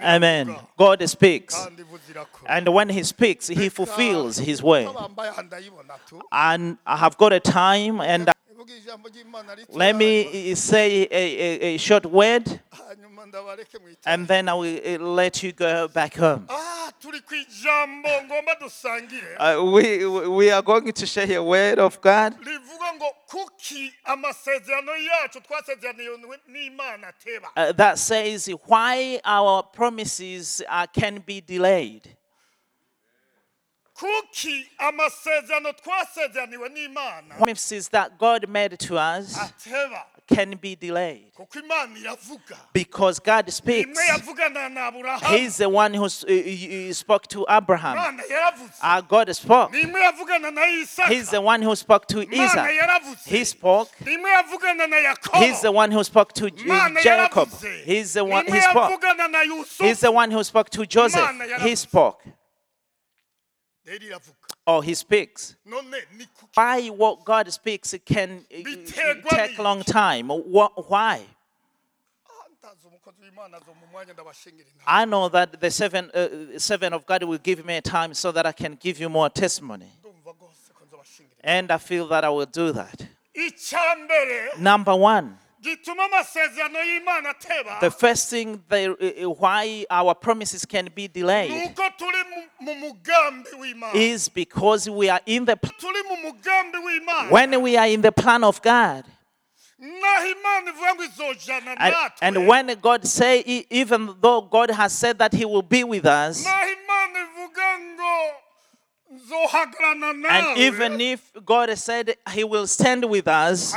Amen. 0.00 0.56
God 0.76 1.08
speaks. 1.08 1.54
kandi 1.54 1.82
ivuze 1.82 2.10
irakora 2.10 2.48
And 2.48 2.68
when 2.68 2.88
He 2.88 3.02
speaks, 3.04 3.48
He 3.48 3.68
fulfills 3.68 4.38
His 4.38 4.62
word. 4.62 4.86
bambaye 4.86 5.30
aha 5.30 5.42
ndayibona 5.42 5.94
tu 6.08 6.20
And 6.32 6.78
I 6.86 6.96
have 6.96 7.16
got 7.16 7.32
a 7.32 7.40
time, 7.40 8.00
and 8.00 8.30
ivuga 8.60 8.74
ijambo 8.76 9.08
ry'imana 9.08 9.54
rito 9.54 9.72
let 9.78 9.96
me 9.96 10.54
say 10.54 11.08
a, 11.10 11.16
a, 11.16 11.74
a 11.74 11.78
short 11.78 12.04
word, 12.06 12.60
hanyuma 12.70 13.26
ndabareke 13.26 13.78
mwite 13.78 14.00
and 14.06 14.28
then 14.28 14.48
I 14.48 14.54
will 14.54 14.80
uh, 14.84 15.14
let 15.14 15.42
you 15.42 15.52
go 15.52 15.88
back 15.88 16.14
home. 16.16 16.44
ah 16.48 16.92
turi 17.00 17.20
ku 17.20 17.34
ijambo 17.34 18.08
ngomba 18.24 18.54
dusangire 18.60 19.36
Uh, 19.38 19.64
we, 19.72 20.04
we 20.28 20.50
are 20.50 20.62
going 20.62 20.92
to 20.92 21.06
share 21.06 21.32
a 21.36 21.42
word 21.42 21.78
of 21.78 22.00
God. 22.02 22.34
rivuga 22.44 22.94
ngo 22.94 23.06
kuki 23.26 23.92
amasezerano 24.04 24.92
yacu 24.96 25.40
twasezeraniye 25.40 26.10
n'imana 26.48 27.08
ateba 27.08 27.48
uh, 27.56 27.72
that 27.72 27.98
says 27.98 28.46
why 28.66 29.20
our 29.24 29.62
promises 29.62 30.62
uh, 30.68 30.86
can 30.92 31.22
be 31.26 31.40
delayed. 31.40 32.16
Kuki 34.00 34.66
amasezerano 34.78 35.72
twasezeraniwe 35.72 36.68
n'imana 36.68 37.34
Promises 37.36 37.88
that 37.90 38.18
God 38.18 38.48
made 38.48 38.76
to 38.78 38.96
us 38.96 39.36
ateba 39.38 40.04
can 40.34 40.56
be 40.62 40.76
delayed 40.76 41.32
kuko 41.36 41.58
imana 41.58 41.98
iravuga 41.98 42.56
because 42.72 43.18
God 43.20 43.50
speaks. 43.50 43.88
imwe 43.90 44.06
yavugana 44.06 44.68
na 44.68 44.86
aburahamu 44.86 45.36
He's 45.36 45.56
the 45.56 45.68
one 45.68 45.92
who 45.94 46.06
s- 46.06 46.24
uh, 46.24 46.30
uh, 46.32 46.90
uh, 46.90 46.92
spoke 46.92 47.26
to 47.28 47.44
Abraham. 47.48 47.96
imana 47.98 48.22
yaravuze 48.30 48.78
Uh, 48.82 49.00
God 49.00 49.34
spoke. 49.34 49.72
ni 49.72 49.82
imwe 49.82 50.00
yavugana 50.00 50.50
na 50.52 50.66
isaka 50.66 51.08
He's 51.08 51.30
the 51.30 51.40
one 51.40 51.62
who 51.62 51.74
spoke 51.76 52.06
to 52.06 52.20
imana 52.22 52.44
Isaac. 52.44 52.74
yaravuze 52.80 53.26
He 53.30 53.44
spoke. 53.44 53.90
ni 54.06 54.14
imwe 54.14 54.30
yavugana 54.30 54.86
na 54.88 54.96
yakobo 54.96 55.38
He's 55.44 55.60
the 55.62 55.72
one 55.72 55.90
who 55.90 56.04
spoke 56.04 56.32
to 56.34 56.46
uh, 56.46 56.50
imana 56.50 57.02
Jacob. 57.02 57.48
yaravuze 57.48 57.84
He's 57.84 58.12
the 58.12 58.22
ni 58.24 58.30
one. 58.32 58.46
imwe 58.46 58.54
He 58.56 58.60
spoke. 58.62 58.90
yavugana 58.92 59.28
na 59.30 59.42
yusufu 59.42 59.84
He's 59.84 60.00
the 60.00 60.12
one 60.12 60.30
who 60.30 60.44
spoke 60.44 60.70
to 60.70 60.86
Joseph. 60.86 61.28
He 61.62 61.74
spoke. 61.76 62.22
Or 64.66 64.82
he 64.84 64.94
speaks. 64.94 65.56
why 66.54 66.88
what 66.88 67.24
God 67.24 67.52
speaks 67.52 67.94
can 68.04 68.44
uh, 68.52 68.62
take 68.86 69.22
n'iki? 69.24 69.58
long 69.58 69.82
time. 69.82 70.28
Wh- 70.28 70.90
Why? 70.90 71.26
Ndazi 72.60 72.86
umukozi 72.86 73.22
w'imana 73.22 73.56
azo 73.56 73.74
mu 73.74 73.86
mwanya 73.92 74.12
ndabashingire 74.12 74.68
inama 74.70 75.02
I 75.02 75.04
know 75.06 75.28
that 75.28 75.60
the 75.60 75.70
servant, 75.70 76.14
uh, 76.14 76.58
servant 76.58 76.94
of 76.94 77.06
God 77.06 77.22
will 77.24 77.38
give 77.38 77.64
me 77.64 77.76
a 77.76 77.80
time 77.82 78.14
so 78.14 78.32
that 78.32 78.46
I 78.46 78.52
can 78.52 78.76
give 78.80 79.00
you 79.02 79.08
more 79.08 79.30
testimony. 79.30 79.90
ndumva 80.00 80.30
rwose 80.32 80.72
ko 80.74 80.84
nzabashingire 80.84 81.40
And 81.42 81.70
I 81.72 81.78
feel 81.78 82.06
that 82.08 82.24
I 82.24 82.28
will 82.28 82.46
do 82.46 82.72
that. 82.72 83.06
Number 84.58 84.94
one, 84.94 85.38
gituma 85.60 86.04
amasezerano 86.04 86.78
y'imana 86.82 87.30
ateba. 87.30 87.80
The 87.80 87.90
first 87.90 88.30
thing 88.30 88.62
they, 88.68 88.86
why 89.24 89.84
our 89.90 90.14
promises 90.14 90.64
can 90.64 90.88
be 90.94 91.06
delayed 91.08 91.50
is 93.94 94.28
because 94.28 94.88
we 94.88 95.08
are 95.10 95.20
in 95.26 95.44
the 95.44 95.56
pl- 95.56 95.72
turi 95.78 96.02
mu 96.08 96.16
mugambi 96.30 96.78
w'imana. 96.78 97.30
when 97.30 97.60
we 97.62 97.76
are 97.76 97.86
in 97.88 98.00
the 98.00 98.12
plan 98.12 98.42
of 98.44 98.60
God. 98.62 99.04
naho 99.80 100.26
imana 100.26 100.70
ivuga 100.70 100.94
ngo 100.94 101.04
izojana 101.04 101.76
And, 101.78 101.94
and 102.36 102.46
when 102.46 102.66
God 102.80 103.06
say, 103.06 103.40
even 103.70 104.14
though 104.20 104.42
God 104.42 104.70
has 104.70 104.92
said 104.92 105.18
that 105.18 105.32
He 105.32 105.44
will 105.44 105.62
be 105.62 105.84
with 105.84 106.04
us, 106.06 106.44
and 109.10 110.58
even 110.58 111.00
if 111.00 111.20
God 111.44 111.76
said 111.76 112.14
He 112.32 112.44
will 112.44 112.66
stand 112.66 113.04
with 113.04 113.26
us, 113.26 113.74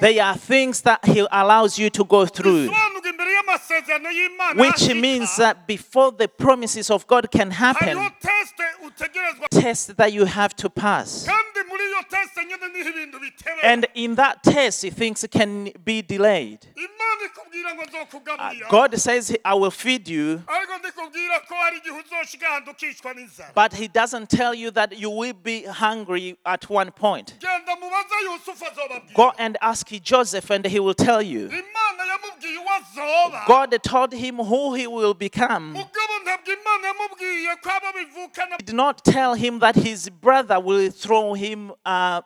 They 0.00 0.20
are 0.20 0.36
things 0.36 0.80
that 0.82 1.04
He 1.04 1.26
allows 1.30 1.76
you 1.78 1.90
to 1.90 2.04
go 2.04 2.24
through, 2.24 2.68
bisobanurwa 2.68 3.08
imbere 3.08 3.32
y'amasezerano 3.34 4.10
y'imana 4.10 4.60
which 4.60 4.94
means 4.94 5.36
that 5.36 5.66
before 5.66 6.12
the 6.12 6.28
promises 6.28 6.90
of 6.90 7.04
God 7.06 7.28
can 7.30 7.50
happen, 7.50 7.98
test 9.50 9.96
that 9.96 10.12
you 10.12 10.24
have 10.24 10.54
to 10.54 10.70
pass. 10.70 11.26
Kandi 11.94 12.02
muri 12.02 12.02
iyo 12.02 12.02
tesite 12.10 12.44
nyine 12.44 12.68
niho 12.78 12.88
ibintu 12.90 13.18
bitebe 13.20 13.62
And 13.62 13.86
in 13.94 14.14
that 14.16 14.42
test, 14.42 14.80
things 14.92 15.26
can 15.30 15.70
be 15.84 16.02
delayed. 16.02 16.58
imana 16.76 17.24
ikubwira 17.26 17.74
ngo 17.74 17.84
Uh, 18.38 18.52
God 18.70 18.98
says, 18.98 19.36
I 19.44 19.54
will 19.54 19.70
feed 19.70 20.08
you, 20.08 20.42
ariko 20.46 20.78
ndikubwira 20.78 21.40
ko 21.48 21.54
hari 21.54 21.76
igihe 21.78 21.94
uzoshika 22.00 22.48
ahantu 22.48 22.70
ukicwa 22.70 23.14
n'inzara 23.14 23.52
but 23.54 23.72
He 23.72 23.88
doesn't 23.88 24.28
tell 24.28 24.54
you 24.54 24.70
that 24.72 24.92
you 24.98 25.10
will 25.10 25.32
be 25.32 25.62
hungry 25.64 26.36
at 26.44 26.68
one 26.70 26.90
point. 26.90 27.34
genda 27.40 27.76
mubaze 27.76 28.14
yusufu 28.24 28.64
azobabwira 28.66 29.14
Go 29.14 29.32
and 29.38 29.56
ask 29.60 29.88
Joseph, 30.02 30.50
and 30.50 30.66
he 30.66 30.80
will 30.80 30.94
tell 30.94 31.22
you. 31.22 31.48
imana 31.48 32.04
yamubwiye 32.08 32.58
uwo 32.58 32.70
azoba 32.70 33.44
God 33.46 33.82
told 33.82 34.12
him 34.12 34.36
who 34.38 34.74
he 34.74 34.86
will 34.86 35.14
become. 35.14 35.72
Mugabo 36.24 36.42
ntabwo 36.42 36.52
imana 36.52 36.86
yamubwiye 36.88 37.56
ko 37.62 37.68
abo 37.70 37.92
bivukana 37.92 38.56
Did 38.58 38.74
not 38.74 39.04
tell 39.04 39.34
him 39.34 39.58
that 39.60 39.76
his 39.76 40.08
brother 40.08 40.58
will 40.60 40.90
throw 40.90 41.34
him 41.34 41.72
uh, 41.84 42.22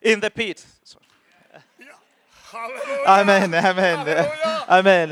in 0.00 0.20
the 0.20 0.30
pit. 0.30 0.64
Amen, 3.06 3.54
amen, 3.54 4.28
amen. 4.68 5.10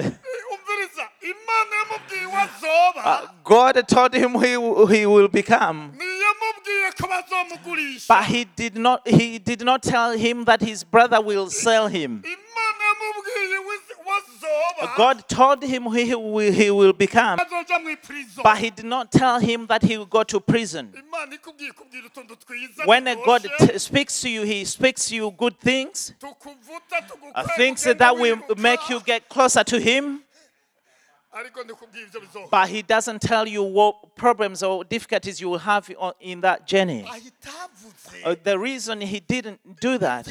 umviriza 0.52 1.08
imana 1.22 1.76
yamubwiye 1.80 2.26
uwo 2.26 2.38
azoba 2.38 3.32
God 3.44 3.88
told 3.88 4.14
him 4.14 4.32
who 4.34 4.86
he 4.86 5.06
will 5.06 5.28
become, 5.28 5.92
ntiyamubwiye 5.96 6.92
ko 7.00 7.06
bazomugurisha 7.08 8.08
but 8.08 8.24
he 8.24 8.44
did 8.44 8.76
not. 8.76 9.06
He 9.08 9.38
did 9.38 9.62
not 9.62 9.82
tell 9.82 10.12
him 10.12 10.44
that 10.44 10.60
his 10.60 10.84
brother 10.84 11.20
will 11.20 11.48
sell 11.50 11.88
him. 11.88 12.22
God 14.96 15.28
told 15.28 15.62
him 15.62 15.84
who 15.84 15.92
he 15.92 16.14
will, 16.14 16.52
he 16.52 16.70
will 16.70 16.92
become, 16.92 17.38
azoja 17.38 17.78
mu 17.82 17.90
ipurizo 17.90 18.42
but 18.42 18.58
he 18.58 18.70
did 18.70 18.84
not 18.84 19.10
tell 19.10 19.38
him 19.38 19.66
that 19.66 19.82
he 19.82 19.98
will 19.98 20.06
go 20.06 20.22
to 20.24 20.40
prison. 20.40 20.92
imana 20.94 21.34
ikubwiye 21.34 21.72
kubwira 21.72 22.06
utuntu 22.06 22.36
twiza 22.36 22.84
When 22.86 23.04
God 23.24 23.46
speaks 23.76 24.20
to 24.22 24.28
you, 24.28 24.42
He 24.42 24.64
speaks 24.64 25.08
to 25.08 25.16
you 25.16 25.30
good 25.30 25.58
things, 25.60 26.12
uh, 27.34 27.46
things 27.56 27.84
that 27.84 28.16
will 28.16 28.38
make 28.56 28.88
you 28.88 29.00
get 29.00 29.28
closer 29.28 29.64
to 29.64 29.78
Him. 29.78 30.20
ariko 31.32 31.64
ndikubwiye 31.64 32.04
ibyo 32.06 32.20
bizoba 32.20 32.48
But 32.50 32.68
He 32.70 32.82
doesn't 32.82 33.20
tell 33.20 33.46
you 33.48 33.62
what 33.62 33.94
problems 34.16 34.62
or 34.62 34.84
difficulties 34.84 35.40
you 35.40 35.50
will 35.50 35.58
have 35.60 35.88
in 36.20 36.40
that 36.40 36.66
journey. 36.66 37.04
Uh, 38.24 38.34
the 38.42 38.58
reason 38.58 39.00
He 39.00 39.20
didn't 39.20 39.60
do 39.80 39.98
that, 39.98 40.26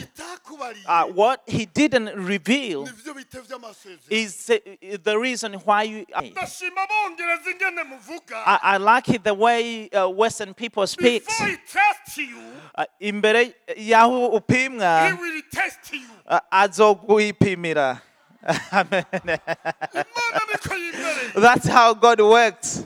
uh, 0.88 1.06
what 1.06 1.42
He 1.48 1.66
didn't 1.66 2.10
reveal, 2.16 2.86
nivyo 2.86 3.14
bite 3.16 3.40
vy'amasezerano 3.42 4.12
is 4.12 4.46
the, 4.46 4.98
the 5.04 5.18
reason 5.18 5.54
why 5.66 5.84
you. 5.84 6.06
ndashima 6.32 6.82
abongereza 6.82 7.50
ingene 7.52 7.84
muvuga 7.84 8.38
I, 8.46 8.60
I 8.64 8.78
like 8.78 9.10
it 9.10 9.24
the 9.24 9.34
way 9.34 9.90
uh, 9.90 10.08
Western 10.10 10.54
people 10.54 10.86
speak. 10.88 11.26
before 11.26 11.48
he 11.48 11.58
test 11.58 12.18
you 12.18 12.38
Uh, 12.76 12.86
imbere 13.02 13.54
y'aho 13.78 14.42
he 14.48 15.14
will 15.14 15.42
test 15.52 15.94
you 15.94 16.02
uh, 16.28 16.40
azokwipimira. 16.52 18.02
Amen. 18.72 19.04
imana 19.14 20.42
niko 20.52 20.76
yimereye 20.76 21.32
That's 21.36 21.68
how 21.68 21.94
God 21.94 22.22
works. 22.22 22.84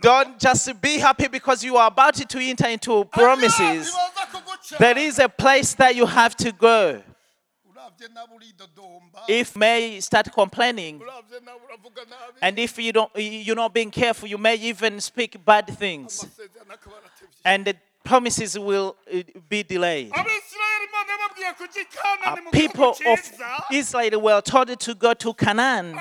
Don't 0.00 0.38
just 0.38 0.80
be 0.80 0.98
happy 0.98 1.28
because 1.28 1.64
you 1.64 1.76
are 1.76 1.86
about 1.88 2.14
to 2.14 2.38
enter 2.38 2.68
into 2.68 3.04
promises. 3.04 3.92
There 4.78 4.98
is 4.98 5.18
a 5.18 5.28
place 5.28 5.74
that 5.74 5.94
you 5.94 6.06
have 6.06 6.36
to 6.36 6.52
go. 6.52 7.02
If 9.28 9.56
may 9.56 10.00
start 10.00 10.32
complaining, 10.32 11.02
and 12.40 12.58
if 12.58 12.78
you 12.78 12.92
don't, 12.92 13.10
you're 13.16 13.56
not 13.56 13.72
being 13.72 13.90
careful, 13.90 14.28
you 14.28 14.38
may 14.38 14.56
even 14.56 15.00
speak 15.00 15.44
bad 15.44 15.66
things, 15.66 16.26
and 17.44 17.74
promises 18.04 18.58
will 18.58 18.96
uh, 19.12 19.22
be 19.48 19.62
delayed. 19.62 20.10
abisirayeli 20.12 20.84
imana 20.88 21.12
yababwiye 21.12 21.52
kuja 21.52 21.80
i 21.80 21.86
Uh, 22.24 22.50
people 22.50 22.94
of 23.12 23.20
Israel 23.70 24.20
were 24.20 24.40
told 24.42 24.78
to 24.78 24.94
go 24.94 25.14
to 25.14 25.34
Canaan, 25.34 25.94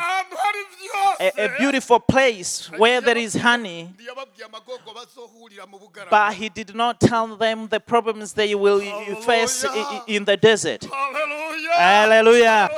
a, 1.19 1.31
a 1.37 1.49
beautiful 1.59 1.99
place 1.99 2.69
where 2.77 3.01
there 3.01 3.17
is 3.17 3.33
honey. 3.35 3.83
ntiyababwiye 3.97 4.45
amagogo 4.45 4.93
bazohurira 4.93 5.67
mu 5.67 5.79
bugarama 5.79 6.09
But 6.11 6.33
he 6.37 6.49
did 6.49 6.75
not 6.75 6.99
tell 6.99 7.37
them 7.37 7.67
the 7.67 7.79
problems 7.79 8.33
they 8.33 8.55
will 8.55 8.81
face 9.21 9.65
in 10.07 10.25
the 10.25 10.37
desert. 10.37 10.81
haleluya 10.81 11.77
Hallelujah. 11.77 12.69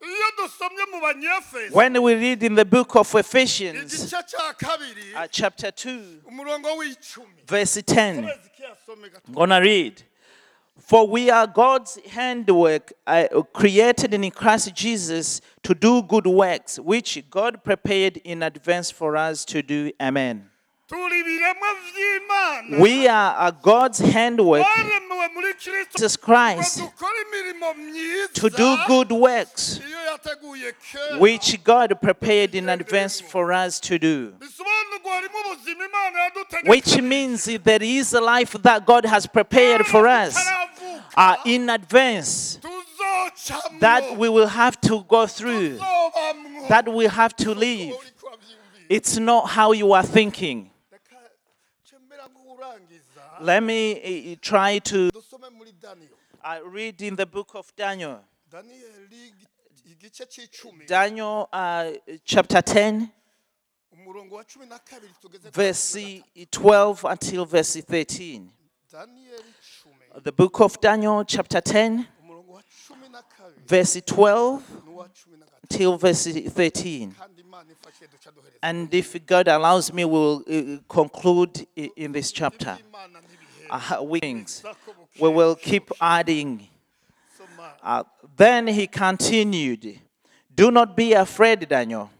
Wa 0.00 0.06
mana 0.06 0.06
we 0.06 0.06
wa 0.06 0.06
mana 0.06 0.06
we 0.06 0.08
iyo 0.08 0.30
dusomye 0.36 0.84
mu 0.92 1.00
banyefeso 1.00 1.74
When 1.74 2.02
we 2.02 2.14
read 2.14 2.42
in 2.42 2.54
the 2.54 2.64
book 2.64 2.96
of 2.96 3.14
Ephesians, 3.14 3.92
igice 3.92 4.22
cya 4.22 4.54
kabiri 4.56 5.14
uh, 5.14 5.26
chapter 5.30 5.70
2, 5.70 6.22
verse 7.46 7.82
10, 7.82 8.22
Kwezi 8.22 8.50
kiyasome 8.56 9.10
gato. 9.10 9.22
I'm 9.28 9.34
gonna 9.34 9.60
read. 9.60 10.02
For 10.78 11.06
we 11.06 11.28
are 11.28 11.46
God's 11.46 11.98
handiwork, 12.08 12.92
uh, 13.06 13.42
created 13.52 14.14
in 14.14 14.30
Christ 14.30 14.74
Jesus 14.74 15.40
to 15.62 15.74
do 15.74 16.02
good 16.02 16.26
works, 16.26 16.78
which 16.78 17.22
God 17.30 17.62
prepared 17.64 18.18
in 18.18 18.42
advance 18.42 18.90
for 18.90 19.16
us 19.16 19.44
to 19.46 19.62
do. 19.62 19.90
Amen. 20.00 20.48
Turi 20.88 21.20
ibiremwa 21.20 21.68
by'imana 21.84 22.80
We 22.82 23.08
are 23.08 23.48
uh, 23.48 23.50
God's 23.62 23.98
handiwork, 23.98 24.66
twaremewe 24.66 25.28
muri 25.34 25.54
kristo 25.54 25.92
Jesus 25.98 26.16
Christ, 26.16 26.78
dukore 26.78 27.18
imirimo 27.28 27.74
myiza 27.74 28.32
to 28.32 28.50
do 28.50 28.76
good 28.86 29.12
works, 29.12 29.80
iyo 29.88 29.98
yateguye 30.12 30.72
kera. 30.72 31.18
which 31.20 31.62
God 31.64 32.00
prepared 32.00 32.54
in 32.54 32.68
advance 32.68 33.20
for 33.20 33.52
us 33.52 33.80
to 33.80 33.98
do. 33.98 34.32
bisobanurwa 34.38 35.12
harimo 35.12 35.38
ubuzima 35.52 35.84
imana 35.84 36.18
yadutegetse. 36.20 36.70
Which 36.70 37.02
means 37.02 37.44
there 37.64 37.82
is 37.84 38.14
a 38.14 38.20
life 38.20 38.56
that 38.62 38.86
God 38.86 39.04
has 39.04 39.26
prepared 39.26 39.86
for 39.86 40.06
us 40.08 40.36
uh, 41.16 41.36
in 41.44 41.68
advance 41.70 42.58
that 43.80 44.16
we 44.16 44.28
will 44.28 44.46
have 44.48 44.80
to 44.80 45.04
go 45.08 45.26
through, 45.26 45.78
that 46.68 46.88
we 46.88 47.06
have 47.06 47.34
to 47.36 47.54
live. 47.54 47.94
It's 48.88 49.18
not 49.18 49.50
how 49.50 49.72
you 49.72 49.92
are 49.92 50.02
thinking. 50.02 50.70
Reka 53.38 53.44
cemera 53.44 53.44
nk'urangiza 53.44 53.44
Let 53.44 53.62
me 53.62 54.32
uh, 54.32 54.36
try 54.40 54.78
to 54.80 55.10
dusome 55.10 55.50
muri 55.50 55.72
daniyo 55.72 56.14
uh, 56.44 56.72
read 56.74 57.00
in 57.02 57.16
the 57.16 57.26
book 57.26 57.54
of 57.54 57.72
Daniel. 57.76 58.20
daniyeli 58.50 59.32
igice 59.84 60.26
c'icumi 60.26 60.86
Daniel 60.86 61.46
uh, 61.52 61.92
chapter 62.24 62.60
10, 62.62 63.08
umurongo 63.92 64.34
wa 64.36 64.44
cumi 64.44 64.66
na 64.66 64.78
kabiri 64.78 65.12
tugeze 65.20 65.48
ku 65.50 65.54
verse 65.54 66.22
12 66.50 67.04
until 67.12 67.44
verse 67.44 67.80
13. 67.80 68.48
The 70.22 70.32
book 70.32 70.60
of 70.60 70.80
Daniel 70.80 71.24
chapter 71.24 71.60
10, 71.60 72.04
umurongo 72.22 72.52
wa 72.52 72.62
cumi 72.86 73.08
na 73.08 73.22
kabiri 73.22 73.66
verse 73.66 74.00
12 74.00 74.60
n'uwa 74.84 75.08
cumi 75.08 75.36
na 75.36 75.46
gatatu 75.46 75.68
till 75.68 75.96
verse 75.96 76.26
13. 76.26 77.12
Kandi 77.58 77.72
imana 77.72 77.72
ifashe 77.72 78.06
duca 78.06 78.30
duhereza 78.30 78.58
And 78.62 78.94
if 78.94 79.26
God 79.26 79.48
allows 79.48 79.92
me, 79.92 80.04
we'll 80.04 80.44
uh, 80.48 80.78
conclude 80.88 81.66
in 81.74 82.12
this 82.12 82.30
chapter. 82.30 82.78
Uh, 83.70 83.98
wings. 84.00 84.62
We 85.20 85.28
will 85.28 85.54
keep 85.56 85.90
adding. 86.00 86.68
Uh, 87.82 88.04
then 88.36 88.66
he 88.68 88.86
continued, 88.86 89.98
Do 90.54 90.70
not 90.70 90.96
be 90.96 91.12
afraid, 91.14 91.68
Daniel. 91.68 92.10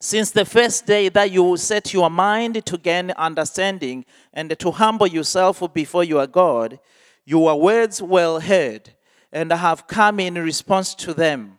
Since 0.00 0.32
the 0.32 0.44
first 0.44 0.86
day 0.86 1.08
that 1.10 1.30
you 1.30 1.56
set 1.56 1.92
your 1.92 2.10
mind 2.10 2.64
to 2.66 2.78
gain 2.78 3.10
understanding 3.12 4.04
and 4.32 4.58
to 4.58 4.70
humble 4.70 5.06
yourself 5.06 5.62
before 5.72 6.04
your 6.04 6.26
God, 6.26 6.78
your 7.24 7.58
words 7.60 8.02
were 8.02 8.40
heard, 8.40 8.90
and 9.32 9.52
I 9.52 9.56
have 9.56 9.86
come 9.86 10.20
in 10.20 10.34
response 10.34 10.94
to 10.96 11.14
them. 11.14 11.58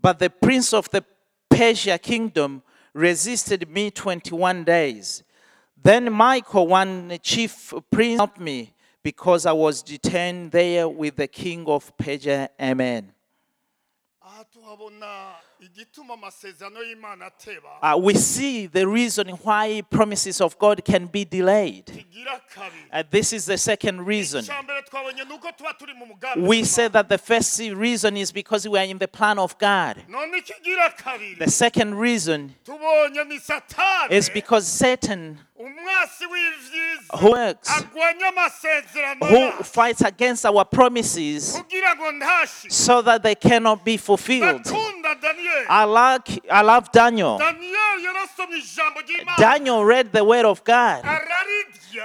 But 0.00 0.18
the 0.18 0.30
prince 0.30 0.72
of 0.72 0.90
the 0.90 1.04
Persia 1.54 1.98
kingdom 1.98 2.62
resisted 2.94 3.68
me 3.68 3.90
21 3.90 4.64
days. 4.64 5.22
Then 5.82 6.12
Michael, 6.12 6.68
one 6.68 7.18
chief 7.22 7.74
prince, 7.90 8.18
helped 8.18 8.40
me 8.40 8.72
because 9.02 9.46
I 9.46 9.52
was 9.52 9.82
detained 9.82 10.52
there 10.52 10.88
with 10.88 11.16
the 11.16 11.26
king 11.26 11.66
of 11.66 11.96
Persia. 11.96 12.48
Amen. 12.60 13.12
Aha 15.62 15.66
tuhabona 15.66 15.66
igituma 15.66 16.14
amasezerano 16.14 16.82
y'imana 16.82 17.26
ateba 17.26 17.68
Uh, 17.82 17.96
we 17.98 18.14
see 18.14 18.66
the 18.66 18.86
reason 18.86 19.28
why 19.44 19.82
promises 19.90 20.40
of 20.40 20.58
God 20.58 20.84
can 20.84 21.06
be 21.06 21.24
delayed. 21.24 22.04
Uh, 22.92 23.02
this 23.10 23.32
is 23.32 23.46
the 23.46 23.58
second 23.58 24.06
reason. 24.06 24.44
icya 24.44 24.62
mbere 24.62 24.82
twabonye 24.82 25.24
ni 25.24 25.34
uko 25.34 25.52
tuba 25.56 25.74
turi 25.74 25.94
mu 25.94 26.06
mugambi 26.06 26.46
We 26.48 26.64
said 26.64 26.92
that 26.92 27.08
the 27.08 27.18
first 27.18 27.58
reason 27.60 28.16
is 28.16 28.32
because 28.32 28.68
we 28.68 28.78
are 28.78 28.84
in 28.90 28.98
the 28.98 29.08
plan 29.08 29.38
of 29.38 29.56
God. 29.58 30.02
none 30.08 30.32
ikigira 30.38 30.90
kabiri 30.96 31.38
The 31.38 31.50
second 31.50 31.94
reason 31.98 32.54
tubonye 32.64 33.24
ni 33.28 33.38
satani 33.38 34.10
is 34.12 34.30
because 34.30 34.66
Satan, 34.66 35.38
who 37.14 37.30
works, 37.30 37.70
who 39.28 39.50
fights 39.62 40.00
against 40.02 40.46
our 40.46 40.64
promises 40.64 41.56
kugira 41.56 41.94
ngo 41.96 42.12
ntashike 42.12 42.72
so 42.72 43.02
that 43.02 43.22
they 43.22 43.34
cannot 43.34 43.84
be 43.84 43.96
fulfilled. 43.96 44.62
I 45.68 45.84
like, 45.84 46.42
I 46.50 46.62
love 46.62 46.90
Daniel. 46.92 47.38
daniyeli 47.38 48.04
yarasomye 48.04 48.58
ijambo 48.58 49.00
ry'imana. 49.00 49.36
Daniel 49.38 49.84
read 49.84 50.12
the 50.12 50.24
word 50.24 50.46
of 50.46 50.64
God. 50.64 51.04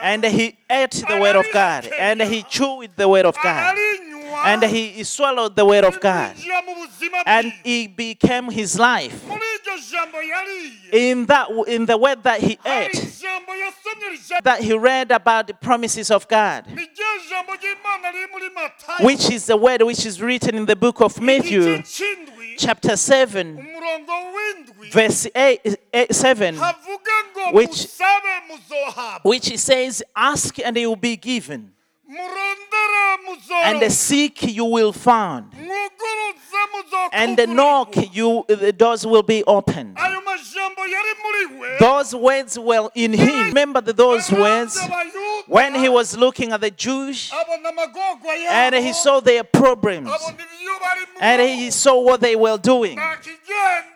And 0.01 0.23
he 0.25 0.57
ate 0.69 1.03
the 1.07 1.17
word 1.19 1.35
of 1.37 1.45
God. 1.53 1.89
And 1.97 2.21
he 2.21 2.43
chewed 2.43 2.91
the 2.95 3.07
word 3.07 3.25
of 3.25 3.37
God. 3.41 3.77
And 4.45 4.63
he 4.63 5.03
swallowed 5.03 5.55
the 5.55 5.65
word 5.65 5.85
of 5.85 5.99
God. 5.99 6.35
Rinjira 6.35 6.65
mu 6.65 6.75
buzima 6.75 7.23
and 7.25 7.53
it 7.63 7.95
became 7.95 8.51
his 8.51 8.77
life. 8.77 9.23
Muri 9.77 9.81
iryo 9.81 9.91
jambo 9.91 10.17
yariye 10.21 11.11
In 11.11 11.25
that, 11.27 11.49
in 11.67 11.85
the 11.85 11.97
word 11.97 12.23
that 12.23 12.39
he 12.41 12.57
ate, 12.65 12.91
ijambo 12.93 13.53
yasomye 13.55 14.09
rijambo 14.11 14.43
that 14.43 14.61
he 14.61 14.73
read 14.77 15.11
about 15.11 15.47
the 15.47 15.53
promises 15.53 16.09
of 16.11 16.27
God, 16.27 16.65
ni 16.67 16.81
ryo 16.83 17.29
jambo 17.29 17.53
ry'imana 17.53 18.11
riri 18.11 18.31
muri 18.31 18.49
matayo 18.49 19.05
which 19.05 19.29
is 19.29 19.45
the 19.45 19.57
word 19.57 19.81
which 19.83 20.05
is 20.05 20.21
written 20.21 20.55
in 20.55 20.65
the 20.65 20.75
book 20.75 21.01
of 21.01 21.19
Matthew, 21.21 21.81
chapter 22.57 22.95
7, 22.97 23.55
verse 24.91 25.27
8, 25.35 25.61
8 25.93 26.13
7, 26.15 26.55
havuga 26.55 27.53
Which- 27.53 27.87
which 29.23 29.57
says, 29.57 30.03
Ask 30.15 30.59
and 30.59 30.75
it 30.77 30.85
will 30.87 30.95
be 30.95 31.15
given, 31.15 31.71
and 33.63 33.81
the 33.81 33.89
seek 33.89 34.43
you 34.43 34.63
will 34.65 34.93
find, 34.93 35.45
and 37.11 37.37
the 37.37 37.45
knock 37.47 37.95
you 38.15 38.45
the 38.47 38.71
doors 38.71 39.05
will 39.05 39.23
be 39.23 39.43
opened. 39.45 39.97
ayo 39.97 40.21
majambo 40.23 40.85
yari 40.87 41.13
muri 41.23 41.59
we 41.59 41.67
Those 41.79 42.15
words 42.15 42.57
were 42.57 42.89
in 42.95 43.13
him. 43.13 43.47
Remember 43.47 43.81
the- 43.81 43.93
those 43.93 44.31
words 44.31 44.79
when 45.47 45.75
he 45.75 45.89
was 45.89 46.15
looking 46.17 46.51
at 46.53 46.61
the 46.61 46.71
Jews 46.71 47.31
and 48.49 48.75
he 48.75 48.93
saw 48.93 49.19
their 49.19 49.43
problems 49.43 50.09
abona 50.09 50.37
ibyo 50.37 50.79
barimo 50.79 51.21
and 51.21 51.41
he 51.41 51.71
saw 51.71 51.99
what 51.99 52.21
they 52.21 52.35
were 52.35 52.57
doing. 52.57 52.97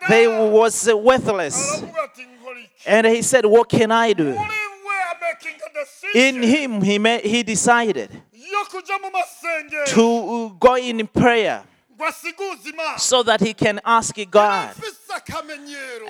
They 0.08 0.26
was 0.26 0.86
worthless. 0.92 1.56
aravuga 1.56 2.02
ati 2.04 2.22
nkora 2.22 2.58
iki 2.58 2.70
And 2.86 3.06
he 3.06 3.22
said, 3.22 3.46
What 3.46 3.68
can 3.68 3.90
I 3.92 4.12
do? 4.12 4.36
In 6.14 6.42
him, 6.42 6.82
he, 6.82 6.98
ma- 6.98 7.18
he 7.18 7.42
decided 7.42 8.10
yo 8.52 8.64
kuja 8.64 9.00
mu 9.00 9.10
masengero 9.10 9.86
to 9.86 10.56
go 10.58 10.76
in 10.76 11.06
prayer 11.06 11.62
ngo 11.96 12.04
asiguze 12.06 12.70
imana 12.70 12.98
so 12.98 13.22
that 13.22 13.40
he 13.40 13.54
can 13.54 13.80
ask 13.84 14.14
God. 14.30 14.74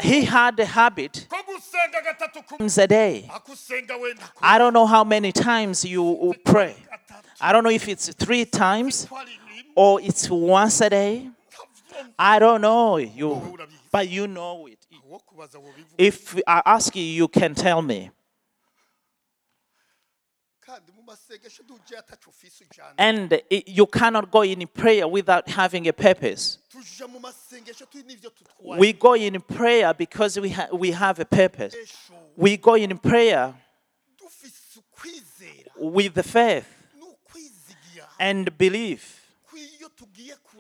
He 0.01 0.25
had 0.25 0.59
a 0.61 0.65
habit 0.65 1.27
ko 1.29 1.37
gusenga 1.43 2.01
gatatu 2.03 2.47
ku 2.47 2.57
times 2.59 2.79
a 2.79 2.87
day. 2.87 3.29
akusenga 3.31 3.99
wenda 4.01 4.27
ku 4.35 4.41
I 4.43 4.59
don't 4.59 4.73
know 4.73 4.87
how 4.87 5.05
many 5.05 5.33
times 5.33 5.85
you 5.85 6.35
pray. 6.45 6.75
I 7.41 7.53
don't 7.53 7.65
know 7.65 7.71
if 7.71 7.89
it's 7.89 8.09
three 8.15 8.45
times 8.45 9.07
ko 9.07 9.17
ari 9.17 9.39
rimwe 9.49 9.73
or 9.77 10.01
it's 10.01 10.31
once 10.31 10.81
a 10.81 10.91
day. 10.91 11.29
I 12.19 12.39
don't 12.39 12.61
know 12.61 12.97
you, 12.97 13.59
but 13.91 14.09
you 14.09 14.27
know 14.27 14.67
it. 14.67 14.79
wo 15.09 15.21
kubaza 15.21 15.59
wobivuga 15.59 15.95
If 15.99 16.39
I 16.47 16.63
ask 16.65 16.97
you, 16.97 17.03
you 17.03 17.29
can 17.29 17.55
tell 17.55 17.83
me. 17.83 18.11
And 22.99 23.33
it, 23.51 23.69
you 23.69 23.87
cannot 23.87 24.31
go 24.31 24.43
in 24.43 24.67
prayer 24.67 25.07
without 25.09 25.49
having 25.49 25.89
a 25.89 25.93
purpose. 25.93 26.59
tujya 26.71 27.07
tuja 27.07 27.09
mu 27.09 27.21
masengesho 27.21 27.87
turi 27.87 28.05
n'ibyo 28.05 28.31
tutwaye 28.31 28.79
We 28.79 28.93
go 28.93 29.15
in 29.15 29.41
prayer 29.41 29.95
because 29.95 30.41
we, 30.41 30.51
ha- 30.51 30.69
we 30.73 30.91
have 30.91 31.19
a 31.21 31.25
purpose. 31.25 31.77
We 32.37 32.57
go 32.57 32.75
in 32.75 32.99
prayer 32.99 33.55
with 35.77 36.15
the 36.15 36.23
faith 36.23 36.67
and 38.19 38.57
belief 38.57 39.19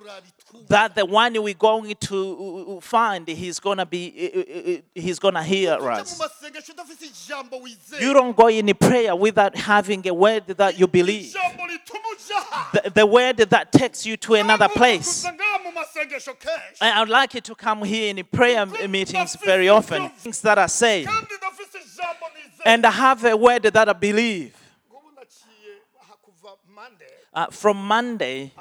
kw'iyo 0.02 0.20
tugiye 0.20 0.22
kuraba 0.22 0.26
itwuba 0.28 0.68
that 0.68 0.94
the 0.94 1.04
one 1.04 1.38
we're 1.42 1.54
going 1.54 1.94
to 1.94 2.80
find, 2.80 3.28
he's 3.28 3.60
gonna 3.60 3.86
be, 3.86 4.82
he's 4.94 5.18
gonna 5.18 5.42
hear 5.42 5.76
tuja 5.78 6.00
us. 6.02 6.18
masengesho 6.18 6.72
udafise 6.72 7.06
ijambo 7.06 7.56
wizera 7.60 8.02
You 8.02 8.12
don't 8.14 8.36
go 8.36 8.48
in 8.48 8.74
prayer 8.74 9.14
without 9.16 9.56
having 9.56 10.06
a 10.08 10.14
word 10.14 10.46
that 10.56 10.78
you 10.78 10.86
believe. 10.86 11.26
ijambo 11.34 11.66
rituma 11.66 12.08
ujaha 12.12 12.72
The, 12.82 12.90
the 12.90 13.06
word 13.06 13.36
that 13.38 13.72
takes 13.72 14.06
you 14.06 14.16
to 14.16 14.34
another 14.34 14.68
place. 14.68 15.22
kuza 15.22 15.32
ngaha 15.32 15.58
mu 15.64 15.72
masengesho 15.72 16.34
kenshi 16.34 16.80
I- 16.80 17.02
I'd 17.02 17.08
like 17.08 17.34
you 17.34 17.40
to 17.40 17.54
come 17.54 17.84
here 17.84 18.10
in 18.10 18.24
prayer 18.24 18.66
meetings 18.88 19.36
very 19.36 19.68
often. 19.68 20.08
Things 20.10 20.40
that 20.42 20.58
are 20.58 20.68
said. 20.68 21.06
kandi 21.06 21.34
ndafise 21.38 21.78
ijambo 21.78 22.26
nizera 22.34 22.64
And 22.66 22.86
I 22.86 22.90
have 22.90 23.24
a 23.24 23.36
word 23.36 23.62
that 23.64 23.88
I 23.88 23.92
believe. 23.92 24.52
ngubu 24.90 25.10
naciye 25.16 25.76
aha 26.00 26.14
kuva 26.22 26.56
monday 26.74 27.08
Uh, 27.34 27.46
from 27.50 27.76
Monday 27.88 28.52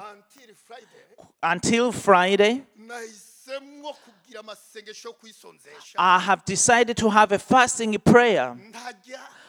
until 1.42 1.92
Friday, 1.92 2.62
nahisemwo 2.78 3.92
kugira 3.94 4.40
amasengesho 4.40 5.08
yo 5.08 5.12
kwisonzesha. 5.14 5.94
I 5.98 6.18
have 6.18 6.44
decided 6.44 6.96
to 6.98 7.10
have 7.10 7.32
a 7.32 7.38
fasting 7.38 7.98
prayer 7.98 8.56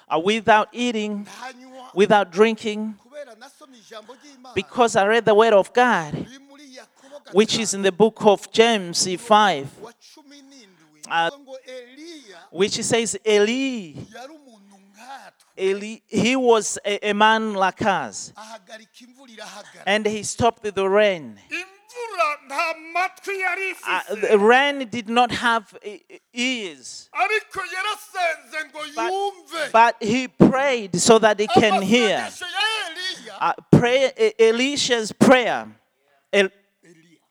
uh, 0.10 0.20
without 0.20 0.70
eating, 0.72 1.28
without 1.94 2.32
drinking, 2.32 2.96
kubera 3.04 3.36
nasomye 3.38 3.78
ijambo 3.80 4.14
ry'imana. 4.16 4.56
because 4.56 4.96
I 4.96 5.06
read 5.06 5.26
the 5.26 5.36
word 5.36 5.54
of 5.54 5.74
God, 5.74 6.14
riri 6.14 6.40
muri 6.50 6.64
yakobo 6.76 7.34
which 7.34 7.58
is 7.60 7.74
in 7.74 7.82
the 7.84 7.92
book 7.92 8.26
of 8.26 8.52
James 8.52 9.06
5, 9.06 9.80
wa 9.82 9.92
cumi 10.14 10.42
n'indwi. 10.42 11.08
Uh, 11.10 11.30
Bivuga 11.30 11.40
ngo 11.40 11.56
eliya 11.68 12.38
which 12.52 12.82
says, 12.84 13.18
Eli, 13.26 13.94
yari 13.94 14.34
umuntu 14.34 14.76
nkatwe. 14.94 15.44
Eli 15.58 16.02
he 16.08 16.36
was 16.36 16.80
a, 16.86 17.10
a 17.10 17.14
man 17.14 17.54
like 17.54 17.82
us, 17.84 18.34
ahagarika 18.36 19.06
imvura 19.06 19.30
irahagarara 19.32 19.84
and 19.86 20.06
he 20.08 20.24
stopped 20.24 20.64
the 20.76 20.90
rain. 20.90 21.40
Imvura 22.14 22.38
nta 22.46 22.74
matwi 22.94 23.40
yari 23.40 23.76
Uh, 23.86 24.38
rain 24.38 24.88
did 24.90 25.10
not 25.10 25.32
have 25.32 25.78
ears, 26.34 27.10
ariko 27.14 27.60
yarasenze 27.60 28.70
ngo 28.70 28.82
yumve 28.96 29.72
but 29.72 29.96
he 30.00 30.28
prayed 30.28 31.00
so 31.00 31.20
that 31.20 31.40
he 31.40 31.48
can 31.48 31.82
hear. 31.82 32.30
Uh, 33.40 33.54
pray, 33.72 34.12
Elisha's 34.40 35.12
prayer, 35.12 35.68
El, 36.32 36.50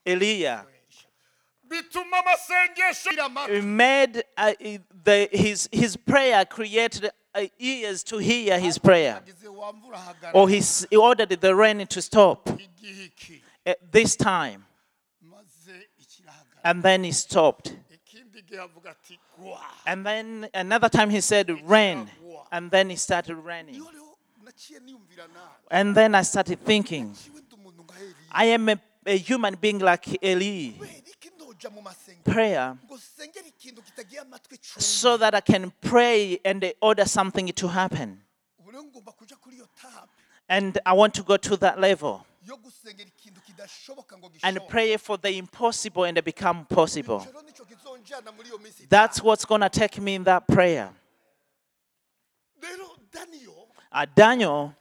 Elijah, 0.06 0.66
bituma 1.68 3.62
made 3.62 4.22
uh, 4.36 4.52
the, 5.04 5.28
his, 5.32 5.68
his 5.72 5.96
prayer 5.96 6.44
created 6.44 7.10
uh, 7.34 7.46
ears 7.58 8.02
to 8.02 8.18
hear 8.18 8.58
his 8.58 8.78
prayer. 8.78 9.22
agize 9.24 9.48
wa 9.48 9.72
mvura 9.72 9.98
hagarara 9.98 10.34
Or 10.34 10.48
he, 10.48 10.62
ordered 10.96 11.40
the 11.40 11.54
rain 11.54 11.86
to 11.86 12.02
stop. 12.02 12.48
At 13.64 13.92
this 13.92 14.16
time, 14.16 14.64
and 16.64 16.82
then 16.82 17.04
he 17.04 17.12
stopped. 17.12 17.74
And 19.86 20.06
then 20.06 20.48
another 20.54 20.88
time 20.88 21.10
he 21.10 21.20
said, 21.20 21.50
rain, 21.68 22.08
and 22.50 22.70
then 22.70 22.90
he 22.90 22.96
started 22.96 23.36
raining. 23.36 23.82
And 25.70 25.94
then 25.94 26.14
I 26.14 26.22
started 26.22 26.60
thinking, 26.60 27.14
I 28.30 28.46
am 28.46 28.68
a, 28.68 28.80
a 29.06 29.16
human 29.16 29.56
being 29.60 29.78
like 29.78 30.22
Eli. 30.22 30.72
Prayer 32.24 32.76
so 34.78 35.16
that 35.16 35.34
I 35.34 35.40
can 35.40 35.72
pray 35.80 36.40
and 36.44 36.72
order 36.80 37.04
something 37.04 37.46
to 37.48 37.68
happen. 37.68 38.20
And 40.48 40.78
I 40.84 40.92
want 40.92 41.14
to 41.14 41.22
go 41.22 41.36
to 41.36 41.56
that 41.58 41.80
level 41.80 42.26
yo 43.62 43.68
gusengera 43.68 43.96
ikintu 43.96 44.06
kidashoboka 44.06 44.18
ngo 44.18 44.30
and 44.42 44.60
pray 44.68 44.96
for 44.96 45.16
the 45.18 45.30
impossible 45.38 46.04
and 46.04 46.18
it 46.18 46.24
become 46.24 46.64
possible. 46.66 47.20
Ico 47.20 47.32
rero 47.32 47.42
nico 47.42 47.64
kizonjana 47.64 48.32
muri 48.34 48.48
iyo 48.48 48.58
minsi 48.58 48.88
That's 48.88 49.22
what's 49.22 49.44
going 49.44 49.60
to 49.60 49.68
take 49.68 50.00
me 50.00 50.14
in 50.14 50.24
that 50.24 50.46
prayer. 50.46 50.90
Uh, 53.94 54.06
Daniel, 54.14 54.74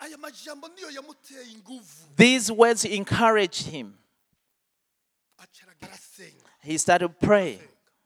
aya 0.00 0.16
majambo 0.16 0.68
niyo 0.68 0.90
yamuteye 0.90 1.52
inguvu 1.54 2.16
these 2.16 2.52
words 2.52 2.84
encouraged 2.84 3.66
him. 3.66 3.94
He 6.62 6.76
started 6.76 7.18
praying. 7.20 7.60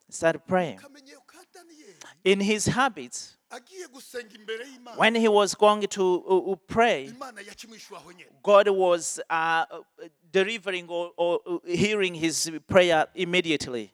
He 0.07 0.13
started 0.13 0.47
praying. 0.47 0.79
kamenyero 0.79 1.27
ka 1.27 1.39
daniyeli 1.53 1.95
In 2.25 2.41
his 2.41 2.67
habits, 2.67 3.37
agiye 3.53 3.87
gusenga 3.89 4.35
imbere 4.35 4.65
y'imana 4.65 4.97
when 4.97 5.15
he 5.15 5.29
was 5.29 5.55
going 5.55 5.87
to 5.87 6.25
uh, 6.27 6.53
uh, 6.53 6.57
pray, 6.67 7.07
imana 7.09 7.41
yakimwishyura 7.41 8.01
aho 8.01 8.13
nyine 8.13 8.31
God 8.43 8.69
was 8.69 9.21
uh, 9.31 9.65
delivering 10.33 10.87
or, 10.89 11.11
or 11.17 11.41
uh, 11.47 11.59
hearing 11.67 12.15
his 12.15 12.51
prayer 12.67 13.07
immediately. 13.15 13.93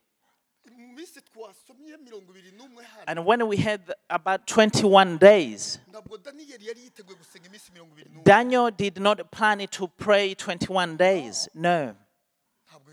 mu 0.76 0.94
minsi 0.94 1.20
twasomye 1.20 1.96
mirongo 1.96 2.30
ibiri 2.32 2.50
n'umwe 2.56 2.84
hano 2.84 3.04
And 3.06 3.24
when 3.26 3.48
we 3.48 3.56
had 3.56 3.80
about 4.10 4.46
21 4.46 5.18
days, 5.18 5.78
ntabwo 5.90 6.18
daniyeli 6.18 6.66
yari 6.66 6.80
yiteguye 6.80 7.16
gusenga 7.18 7.46
iminsi 7.48 7.72
mirongo 7.72 7.92
ibiri 7.92 8.10
n'umwe 8.10 8.24
Daniel 8.24 8.70
did 8.70 8.98
not 9.00 9.30
plan 9.30 9.66
to 9.66 9.88
pray 9.88 10.34
21 10.34 10.96
days. 10.96 11.48
No. 11.54 11.94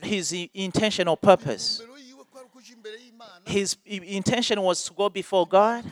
His 0.01 0.33
intention 0.53 1.07
or 1.07 1.17
purpose, 1.17 1.81
mbere 1.83 2.01
yiwe 2.01 2.23
ko 2.31 2.39
ari 2.39 2.47
ukuja 2.47 2.73
imbere 2.73 2.97
y'imana 2.97 3.41
his 3.45 3.77
intention 3.85 4.61
was 4.61 4.83
to 4.83 4.93
go 4.93 5.09
before 5.09 5.45
God 5.47 5.83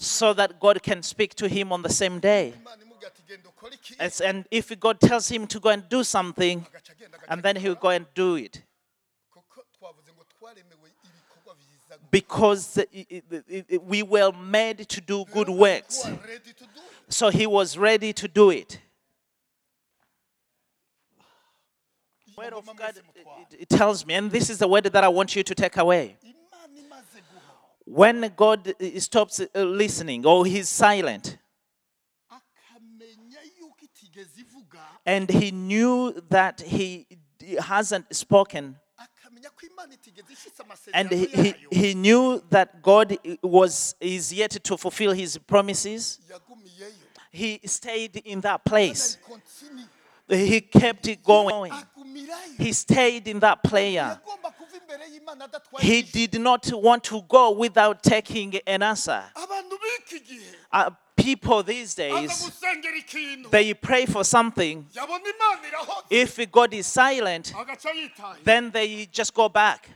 so 0.00 0.32
that 0.32 0.60
God 0.60 0.80
can 0.80 1.02
speak 1.02 1.34
to 1.34 1.48
him 1.48 1.72
on 1.72 1.82
the 1.82 1.88
same 1.88 2.20
day. 2.20 2.54
As- 3.98 4.20
And 4.20 4.46
if 4.50 4.78
God 4.78 5.00
tells 5.00 5.28
him 5.28 5.46
to 5.48 5.58
go 5.58 5.70
and 5.70 5.88
do 5.88 6.04
something, 6.04 6.64
and 7.28 7.42
then 7.42 7.56
he'll 7.56 7.74
go 7.74 7.90
and 7.90 8.06
do 8.14 8.36
it. 8.36 8.62
Because 12.10 12.78
we 13.82 14.02
were 14.02 14.32
made 14.32 14.88
to 14.88 15.00
do 15.00 15.24
good 15.32 15.48
works. 15.48 16.06
So 17.08 17.30
he 17.30 17.46
was 17.46 17.76
ready 17.76 18.12
to 18.12 18.28
do 18.28 18.50
it. 18.50 18.78
Word 22.36 22.52
of 22.52 22.66
God, 22.76 22.94
it, 22.96 23.62
it 23.62 23.68
tells 23.68 24.06
me, 24.06 24.14
and 24.14 24.30
this 24.30 24.48
is 24.48 24.58
the 24.58 24.68
word 24.68 24.84
that 24.84 25.02
I 25.02 25.08
want 25.08 25.34
you 25.34 25.42
to 25.42 25.54
take 25.56 25.76
away. 25.76 26.16
When 27.90 28.30
God 28.36 28.74
stops 28.98 29.40
listening 29.54 30.26
or 30.26 30.44
he's 30.44 30.68
silent, 30.68 31.38
and 35.06 35.30
he 35.30 35.50
knew 35.50 36.12
that 36.28 36.60
he 36.60 37.06
hasn't 37.58 38.14
spoken, 38.14 38.76
and 40.92 41.10
he, 41.10 41.26
he, 41.26 41.54
he 41.70 41.94
knew 41.94 42.42
that 42.50 42.82
God 42.82 43.16
was 43.42 43.94
is 44.00 44.34
yet 44.34 44.50
to 44.50 44.76
fulfill 44.76 45.12
his 45.12 45.38
promises, 45.38 46.20
he 47.30 47.58
stayed 47.64 48.16
in 48.16 48.42
that 48.42 48.66
place. 48.66 49.16
He 50.28 50.60
kept 50.60 51.08
it 51.08 51.24
going. 51.24 51.72
He 52.58 52.72
stayed 52.74 53.28
in 53.28 53.40
that 53.40 53.64
prayer. 53.64 54.20
He 55.80 56.02
did 56.02 56.40
not 56.40 56.70
want 56.72 57.04
to 57.04 57.22
go 57.28 57.50
without 57.50 58.02
taking 58.02 58.56
an 58.66 58.82
answer. 58.82 59.24
Uh, 60.72 60.90
people 61.16 61.62
these 61.62 61.94
days, 61.94 62.52
they 63.50 63.74
pray 63.74 64.06
for 64.06 64.24
something. 64.24 64.86
If 66.10 66.50
God 66.50 66.74
is 66.74 66.86
silent, 66.86 67.52
then 68.44 68.70
they 68.70 69.06
just 69.06 69.34
go 69.34 69.48
back. 69.48 69.88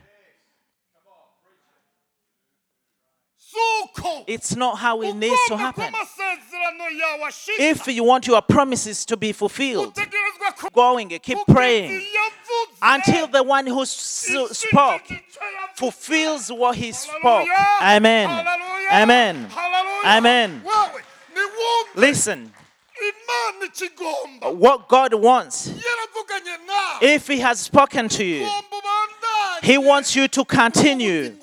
It's 4.27 4.55
not 4.55 4.77
how 4.77 5.01
it 5.01 5.13
needs 5.13 5.39
to 5.47 5.57
happen. 5.57 5.83
amasezerano 5.93 6.89
yawe 6.89 7.27
ashika 7.27 7.59
If 7.59 7.87
you 7.87 8.03
want 8.03 8.27
your 8.27 8.41
promises 8.41 9.05
to 9.05 9.17
be 9.17 9.31
fulfilled, 9.31 9.97
going, 10.73 11.09
keep 11.09 11.37
praying. 11.47 12.01
until 12.81 13.27
the 13.27 13.43
one 13.43 13.67
who 13.67 13.85
spoke 13.85 15.01
fulfills 15.75 16.51
what 16.51 16.75
he 16.75 16.91
spoke. 16.91 17.47
Amen. 17.81 18.29
Amen. 18.91 19.47
Amen. 20.05 20.61
Listen, 21.95 22.51
what 24.41 24.87
God 24.87 25.13
wants, 25.13 25.71
if 27.01 27.27
He 27.27 27.39
has 27.39 27.59
spoken 27.59 28.09
to 28.09 28.23
you, 28.23 28.49
He 29.61 29.77
wants 29.77 30.15
you 30.15 30.27
to 30.27 30.45
continue 30.45 31.35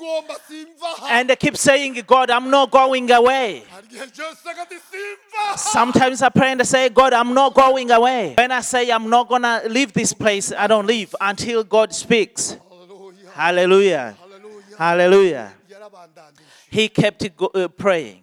ngomba 0.91 0.97
simva 0.97 1.07
aha 1.07 1.21
and 1.21 1.39
keep 1.39 1.57
saying, 1.57 2.03
God, 2.07 2.31
I'm 2.31 2.51
not 2.51 2.71
going 2.71 3.11
away. 3.11 3.65
hari 3.71 3.87
igihe 3.87 4.07
cyose 4.13 4.45
agati 4.51 4.77
simva 4.79 5.59
Sometimes 5.59 6.23
I 6.23 6.29
pray 6.29 6.53
and 6.53 6.61
I 6.61 6.65
say, 6.65 6.89
God, 6.89 7.13
I'm 7.13 7.35
not 7.35 7.55
going 7.55 7.91
away. 7.91 8.35
When 8.37 8.53
I 8.53 8.61
say 8.61 8.91
I'm 8.91 9.09
not 9.09 9.29
going 9.29 9.43
to 9.43 9.63
leave 9.69 9.93
this 9.93 10.13
place, 10.13 10.53
I 10.53 10.67
don't 10.67 10.87
leave 10.87 11.15
until 11.21 11.65
God 11.65 11.95
speaks. 11.95 12.57
haleluya 13.37 14.15
Hallelujah. 14.17 14.17
Hallelujah. 14.79 15.53
He 16.71 16.89
kept 16.89 17.27
uh, 17.55 17.69
praying 17.69 18.23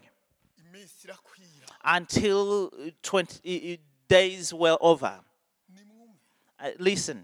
until 1.84 2.72
20 3.04 3.74
uh, 3.74 3.78
days 4.08 4.54
were 4.54 4.78
over. 4.82 5.20
Uh, 6.60 6.70
listen, 6.80 7.24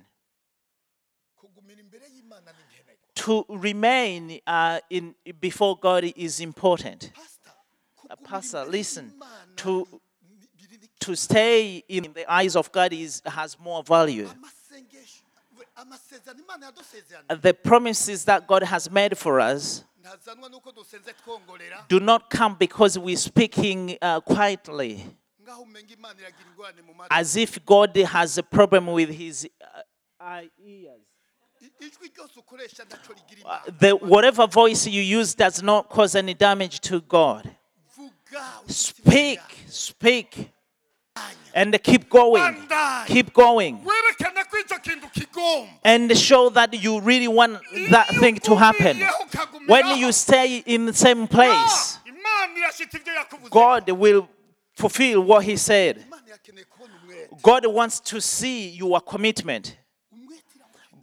kugumira 1.36 1.80
imbere 1.82 2.06
y'imana 2.16 2.52
ni 2.52 2.64
nkenerwa 2.70 3.13
to 3.24 3.46
remain 3.48 4.40
uh, 4.46 4.82
in, 4.90 5.16
before 5.40 5.78
God 5.78 6.04
is 6.18 6.42
important. 6.42 7.10
Uh, 8.10 8.16
Pastor, 8.22 8.66
listen, 8.66 9.14
to, 9.56 9.88
to 11.00 11.16
stay 11.16 11.82
in 11.88 12.12
the 12.14 12.30
eyes 12.30 12.58
of 12.58 12.70
God 12.70 12.92
is, 12.92 13.22
has 13.26 13.58
more 13.58 13.82
value. 13.82 14.28
The 17.42 17.54
promises 17.54 18.26
that 18.26 18.46
God 18.46 18.64
has 18.64 18.92
made 18.92 19.18
for 19.18 19.40
us 19.40 19.86
do 21.88 22.02
not 22.02 22.30
come 22.30 22.56
because 22.60 23.00
we're 23.00 23.16
speaking 23.16 23.98
uh, 24.02 24.20
quietly, 24.20 25.06
as 27.10 27.38
if 27.38 27.66
God 27.66 27.96
has 27.96 28.38
a 28.38 28.44
problem 28.44 28.88
with 28.88 29.10
his 29.10 29.48
uh, 30.20 30.42
ears. 30.62 31.13
I- 31.84 31.88
ijwi 31.88 32.08
ryose 32.16 32.40
ukoresha 32.40 32.84
ntaco 32.84 33.14
rigira 33.14 33.50
Uh, 33.68 33.72
The, 33.80 33.92
whatever 33.92 34.48
voice 34.48 34.88
you 34.90 35.20
use 35.22 35.36
does 35.36 35.62
not 35.64 35.90
cause 35.90 36.16
any 36.20 36.34
damage 36.34 36.80
to 36.82 37.00
God. 37.02 37.50
Speak, 38.68 39.40
speak, 39.70 40.50
and 41.54 41.84
keep 41.84 42.10
going. 42.10 42.68
Keep 43.06 43.34
going. 43.34 43.78
werekane 43.86 44.44
ko 44.50 44.58
icyo 44.58 44.80
kintu 44.80 45.08
kigomba 45.14 45.70
And 45.84 46.18
show 46.18 46.50
that 46.50 46.74
you 46.74 47.00
really 47.00 47.28
want 47.28 47.60
that 47.92 48.08
thing 48.20 48.40
to 48.40 48.56
happen. 48.56 48.98
When 49.68 49.98
you 49.98 50.12
stay 50.12 50.64
in 50.66 50.86
the 50.86 50.94
same 50.94 51.28
place, 51.28 52.00
imana 52.06 52.58
irashita 52.58 52.98
ibyo 52.98 53.14
yakuvuze 53.14 53.50
God 53.50 53.90
will 53.92 54.28
fulfill 54.74 55.22
what 55.22 55.44
He 55.46 55.58
said. 55.58 55.98
imana 55.98 56.24
irakeneye 56.28 56.66
kubona 56.66 56.94
umwete 57.04 57.42
God 57.44 57.66
wants 57.68 58.00
to 58.00 58.20
see 58.22 58.70
your 58.70 59.00
commitment. 59.02 59.78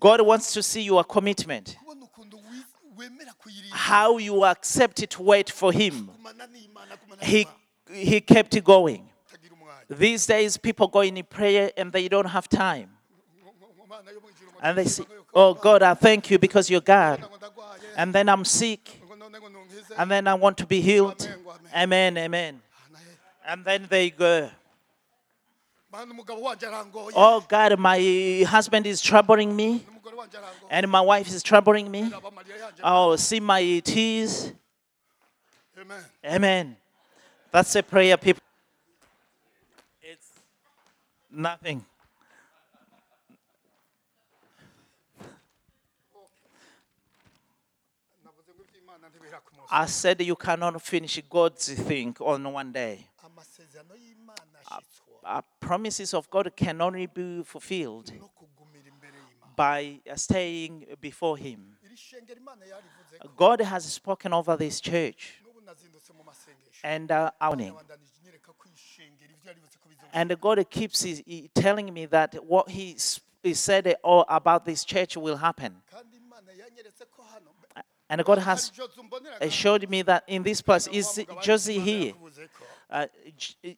God 0.01 0.21
wants 0.23 0.53
to 0.55 0.63
see 0.63 0.83
your 0.83 1.05
commitment. 1.05 1.77
kubona 1.79 2.05
ukuntu 2.07 2.37
wi- 2.37 2.65
wemera 2.97 3.33
kuyirinda 3.39 3.77
How 3.77 4.19
you 4.19 4.45
accept 4.45 5.03
it, 5.03 5.19
wait 5.19 5.51
for 5.51 5.73
Him. 5.73 6.09
gumana 6.17 6.47
n'imana 6.47 6.97
gumana 6.97 7.23
He, 7.23 7.47
he 7.93 8.21
kept 8.21 8.55
it 8.57 8.65
going. 8.65 9.07
These 9.89 10.27
days, 10.27 10.57
people 10.57 10.87
go 10.87 11.01
in 11.01 11.23
prayer 11.25 11.73
and 11.77 11.93
they 11.93 12.09
don't 12.09 12.27
have 12.29 12.49
time. 12.49 12.91
And 14.63 14.79
they 14.79 14.85
say, 14.85 15.05
Oh 15.35 15.55
God, 15.55 15.83
I 15.83 15.95
thank 15.95 16.31
you 16.31 16.39
because 16.39 16.71
you're 16.71 16.81
God. 16.81 17.25
And 17.97 18.15
then 18.15 18.29
I'm 18.29 18.45
sick. 18.45 19.01
ngo 19.05 19.19
none 19.19 19.33
ngo 19.33 19.49
nunkize. 19.51 19.95
And 19.99 20.11
then 20.11 20.29
I 20.29 20.35
want 20.35 20.57
to 20.59 20.67
be 20.67 20.81
healed. 20.81 21.21
Amen, 21.75 22.17
amen. 22.17 22.17
Amen, 22.17 22.19
amen. 22.19 22.61
Ana 22.89 22.99
he. 22.99 23.53
And 23.53 23.65
then 23.65 23.87
they 23.91 24.11
go, 24.11 24.49
Mana 25.93 26.15
umugabo 26.15 26.41
wanje 26.43 26.67
arangoye 26.67 27.13
Oh 27.17 27.41
God, 27.49 27.77
my 27.79 28.45
husband 28.49 28.87
is 28.87 29.01
troubling 29.01 29.57
me. 29.57 29.85
N'umugore 30.21 30.37
wanje 30.37 30.37
arangoye 30.37 30.71
And 30.71 30.91
my 30.91 31.01
wife 31.01 31.29
is 31.29 31.43
troubling 31.43 31.91
me. 31.91 32.13
Oh, 32.83 33.17
see 33.17 33.41
my 33.41 33.81
tears. 33.81 34.53
amen 35.81 36.05
Amen. 36.25 36.77
That's 37.53 37.75
a 37.75 37.83
prayer, 37.83 38.17
people. 38.17 38.43
It's 40.03 40.29
nothing. 41.31 41.85
navuze 48.25 48.51
ngo 48.55 48.63
iby'imana 48.69 49.09
ntibihera 49.09 49.41
ku 49.45 49.51
munsi 49.55 49.69
I 49.71 49.87
said 49.87 50.21
you 50.21 50.37
cannot 50.37 50.83
finish 50.83 51.21
God's 51.29 51.73
thing 51.89 52.15
on 52.21 52.45
one 52.53 52.73
day. 52.73 53.07
Uh, 55.23 55.43
promises 55.61 56.15
of 56.15 56.31
God 56.31 56.51
can 56.57 56.81
only 56.81 57.07
be 57.07 57.43
fulfilled 57.45 58.09
no 58.19 58.29
kugumira 58.39 58.89
imbere 58.89 59.17
y'imana 59.19 59.40
by 59.57 60.01
uh, 60.11 60.15
staying 60.17 60.87
before 61.01 61.37
Him. 61.37 61.77
iri 61.85 61.97
shengero 61.97 62.39
imana 62.41 62.65
yarivuze 62.67 63.19
ko 63.21 63.29
God 63.37 63.61
has 63.61 63.85
spoken 63.85 64.33
over 64.33 64.57
this 64.57 64.81
church, 64.81 65.41
n'ubu 65.45 65.61
nazindutse 65.65 66.13
mu 66.17 66.25
masengesho 66.25 66.81
and 66.85 67.11
uh, 67.13 67.31
outing. 67.41 67.73
yabandanije 67.75 68.13
inyereka 68.23 68.53
ko 68.59 68.65
ishengero 68.75 69.31
ibyo 69.35 69.49
yarivuze 69.51 69.77
ko 69.83 69.89
bizoba 69.89 70.11
And 70.13 70.41
God 70.41 70.59
keeps 70.71 71.05
telling 71.55 71.93
me 71.93 72.07
that 72.07 72.35
what 72.45 72.69
He, 72.71 72.97
said 73.55 73.95
all 74.03 74.25
about 74.29 74.65
this 74.65 74.85
church 74.85 75.17
will 75.17 75.37
happen. 75.37 75.73
kandi 75.93 76.17
imana 76.17 76.53
yanyeretse 76.53 77.05
ko 77.11 77.23
hano 77.23 77.51
And 78.11 78.25
God 78.25 78.39
has 78.39 78.71
hari 78.75 78.89
Jozu 78.89 79.03
mbonera 79.07 79.41
uh, 79.41 79.49
showed 79.49 79.89
me 79.89 80.03
that 80.03 80.25
in 80.27 80.43
this 80.43 80.61
place 80.63 80.89
is 80.89 81.07
Josie 81.43 81.79
here. 81.79 82.13
Uh, 82.91 83.07
J- 83.39 83.77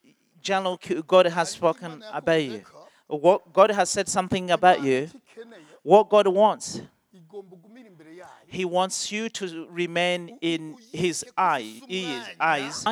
God 1.07 1.27
has 1.27 1.51
spoken 1.51 2.03
about 2.13 2.43
you. 2.43 2.63
What 3.07 3.53
God 3.53 3.71
has 3.71 3.91
said 3.91 4.09
something 4.09 4.51
about 4.51 4.83
you. 4.83 5.09
What 5.83 6.09
God 6.09 6.29
wants, 6.29 6.81
He 8.47 8.65
wants 8.65 9.11
you 9.11 9.29
to 9.31 9.67
remain 9.71 10.39
in 10.41 10.77
His 10.93 11.25
eye, 11.37 11.81
ears, 11.89 12.25
eyes, 12.39 12.85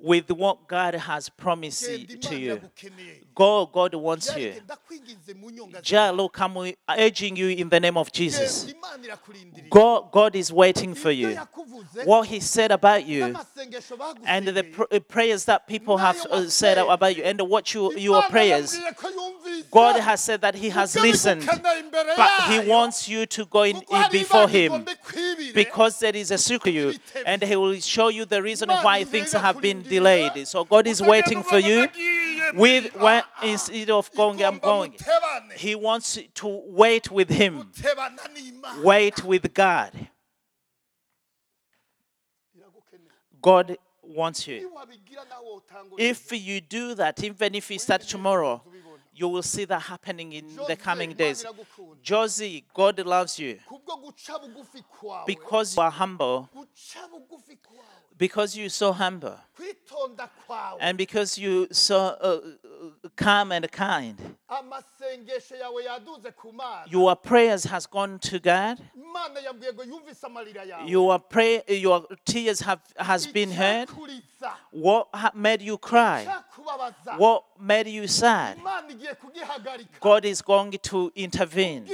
with 0.00 0.30
what 0.30 0.66
God 0.66 0.94
has 0.94 1.28
promised 1.28 1.84
to 1.84 2.36
you. 2.38 2.60
Go, 3.34 3.66
God 3.66 3.94
wants 3.94 4.34
you. 4.36 4.52
Jareke, 4.52 4.62
ndakwinginze 4.64 5.34
mu 5.34 5.50
nyonga 5.50 5.80
Ja, 5.84 6.10
look, 6.10 6.40
I'm 6.40 6.74
urging 6.88 7.36
you 7.36 7.48
in 7.48 7.68
the 7.68 7.80
name 7.80 7.96
of 7.96 8.10
Jesus. 8.12 8.64
genda 8.64 8.78
imana 8.78 9.04
irakurindiriye 9.04 9.70
God, 9.70 10.10
God 10.10 10.36
is 10.36 10.52
waiting 10.52 10.94
for 10.94 11.10
you. 11.10 11.38
What 12.04 12.26
He 12.28 12.40
said 12.40 12.72
about 12.72 13.06
you 13.06 13.36
and 14.24 14.48
the 14.48 14.64
pr- 14.64 14.98
prayers 15.08 15.44
that 15.44 15.66
people 15.66 15.96
have 15.96 16.16
uh, 16.30 16.48
said 16.48 16.78
about 16.78 17.16
you 17.16 17.22
and 17.22 17.40
what 17.42 17.72
you, 17.74 17.92
your 17.96 18.22
prayers. 18.22 18.74
yambwiye 18.74 18.94
ko 18.96 19.08
yumvise 19.10 19.70
God 19.70 20.00
has 20.00 20.20
said 20.22 20.40
that 20.40 20.54
He 20.54 20.70
has 20.70 20.96
listened, 20.96 21.44
but 21.46 22.30
He 22.48 22.68
wants 22.68 23.08
you 23.08 23.26
to 23.26 23.44
go 23.46 23.62
in, 23.62 23.76
Kuko 23.76 23.90
in 23.90 24.02
hari 24.02 24.18
before 24.18 24.48
Him 24.48 24.84
because 25.54 25.98
there 26.00 26.16
is 26.16 26.30
a 26.30 26.38
secret 26.38 26.72
you, 26.72 26.94
and 27.26 27.42
He 27.42 27.56
will 27.56 27.78
show 27.80 28.07
you 28.10 28.24
the 28.24 28.42
reason 28.42 28.68
why 28.68 29.04
things 29.04 29.32
have 29.32 29.60
been 29.60 29.82
delayed. 29.82 30.46
So 30.46 30.64
God 30.64 30.86
is 30.86 31.00
waiting 31.02 31.42
for 31.42 31.58
you. 31.58 31.88
With 32.54 32.94
when 32.96 33.22
instead 33.42 33.90
of 33.90 34.10
going, 34.14 34.42
I'm 34.42 34.58
going. 34.58 34.94
He 35.56 35.74
wants 35.74 36.18
to 36.34 36.62
wait 36.66 37.10
with 37.10 37.28
Him. 37.28 37.70
Wait 38.82 39.22
with 39.24 39.52
God. 39.52 39.92
God 43.40 43.76
wants 44.02 44.48
you. 44.48 44.60
niwabigira 44.60 45.24
nawe 45.24 45.54
utangura 45.56 46.02
If 46.02 46.32
you 46.32 46.60
do 46.60 46.94
that, 46.94 47.22
even 47.22 47.54
if 47.54 47.70
you 47.70 47.78
start 47.78 48.02
tomorrow, 48.02 48.62
you 49.14 49.28
will 49.28 49.42
see 49.42 49.64
that 49.64 49.82
happening 49.82 50.32
in 50.32 50.44
the 50.68 50.76
coming 50.76 51.12
days. 51.12 51.44
Josie, 52.02 52.64
God 52.74 53.04
loves 53.06 53.38
you 53.38 53.58
kubwo 53.66 53.96
guca 53.96 54.38
bugufi 54.38 54.82
kwawe 54.82 55.26
because 55.26 55.76
you 55.76 55.82
are 55.82 55.90
humble, 55.90 56.48
guca 56.54 57.08
bugufi 57.10 57.56
kwawe 57.56 57.97
because 58.18 58.56
you're 58.56 58.68
so 58.68 58.92
humble, 58.92 59.38
and 60.80 60.98
because 60.98 61.38
you're 61.38 61.66
so 61.70 61.96
uh, 61.98 62.40
uh, 63.04 63.08
calm 63.16 63.52
and 63.52 63.70
kind. 63.70 64.16
amasengesho 64.50 65.56
yawe 65.60 65.82
yaduze 65.84 66.34
ku 66.36 66.52
mana 66.52 66.84
Your 66.88 67.14
prayers 67.16 67.64
has 67.64 67.86
gone 67.86 68.18
to 68.18 68.38
God. 68.38 68.78
imana 68.96 69.40
yambwiye 69.40 69.72
ngo 69.72 69.84
yumvise 69.84 70.26
amarira 70.26 70.64
yawe 70.64 70.88
Your 70.88 71.18
pray, 71.18 71.62
your 71.68 72.06
tears 72.24 72.60
have 72.60 72.80
has 72.96 73.26
been 73.26 73.50
heard. 73.50 73.88
What 74.70 75.08
made 75.34 75.62
you 75.62 75.76
cry? 75.78 76.26
What 77.16 77.44
made 77.60 77.88
you 77.88 78.06
sad? 78.06 78.58
imana 78.58 78.88
igiye 78.90 79.14
kugihagarika 79.14 80.00
God 80.00 80.24
is 80.24 80.42
going 80.42 80.72
to 80.82 81.12
intervene. 81.14 81.84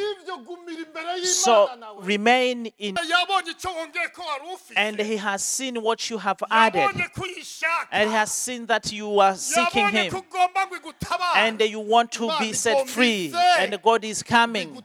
Bw'ibyo 0.85 1.03
gumira 1.03 1.17
imbere 1.17 1.27
So 1.27 1.69
remain 2.03 2.67
in, 2.79 2.95
yabonye 2.97 3.51
icyo 3.51 3.71
wongeye 3.71 4.09
ko 4.13 4.23
wari 4.23 4.45
ufite. 4.55 4.77
and 4.77 5.01
He 5.01 5.17
has 5.17 5.43
seen 5.43 5.83
what 5.83 6.11
you 6.11 6.19
have 6.19 6.43
added, 6.51 6.81
yabonye 6.81 7.09
ko 7.15 7.23
uyishaka 7.23 7.89
and 7.91 8.11
He 8.11 8.17
has 8.17 8.33
seen 8.33 8.67
that 8.67 8.93
you 8.93 9.21
are 9.21 9.37
seeking 9.37 9.89
Him, 9.89 10.11
ko 10.11 10.21
ugomba 10.23 10.67
ngo 10.67 10.77
igutabare 10.77 11.37
and 11.37 11.61
you 11.61 11.81
want 11.81 12.13
to 12.13 12.31
be 12.39 12.53
set 12.53 12.89
free, 12.89 13.33
and 13.59 13.81
God 13.83 14.05
is 14.05 14.23
coming 14.23 14.83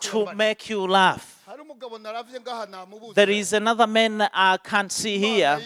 to 0.00 0.34
make 0.34 0.68
you 0.70 0.86
laugh. 0.86 1.38
hari 1.46 1.62
umugabo 1.62 1.98
naravye 1.98 2.40
ngaha 2.40 2.66
namubuze. 2.66 3.14
There 3.14 3.30
is 3.30 3.52
another 3.52 3.86
man 3.86 4.22
I 4.32 4.56
can't 4.58 4.90
see 4.92 5.18
here. 5.18 5.60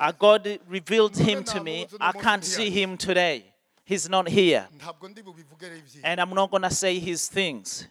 Uh, 0.00 0.12
God 0.12 0.58
revealed 0.68 1.16
him 1.16 1.44
to 1.44 1.62
me. 1.62 1.86
I 2.00 2.12
can't 2.12 2.44
see 2.44 2.70
him 2.70 2.96
today. 2.96 3.44
He's 3.84 4.08
not 4.08 4.28
here. 4.28 4.66
ntabwo 4.76 5.08
ndi 5.08 5.22
bubivugere 5.22 5.78
ivyi 5.78 6.00
And 6.04 6.20
I'm 6.20 6.34
not 6.34 6.50
going 6.50 6.62
to 6.62 6.70
say 6.70 6.98
his 6.98 7.28
things. 7.28 7.86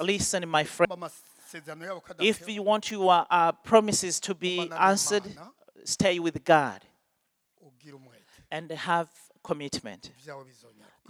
Listen, 0.00 0.48
my 0.48 0.64
friend. 0.64 0.92
If 2.20 2.48
you 2.48 2.62
want 2.62 2.90
your 2.90 3.26
uh, 3.30 3.52
promises 3.52 4.20
to 4.20 4.34
be 4.34 4.70
answered, 4.70 5.24
stay 5.84 6.18
with 6.18 6.44
God 6.44 6.80
and 8.50 8.70
have 8.70 9.08
commitment. 9.42 10.10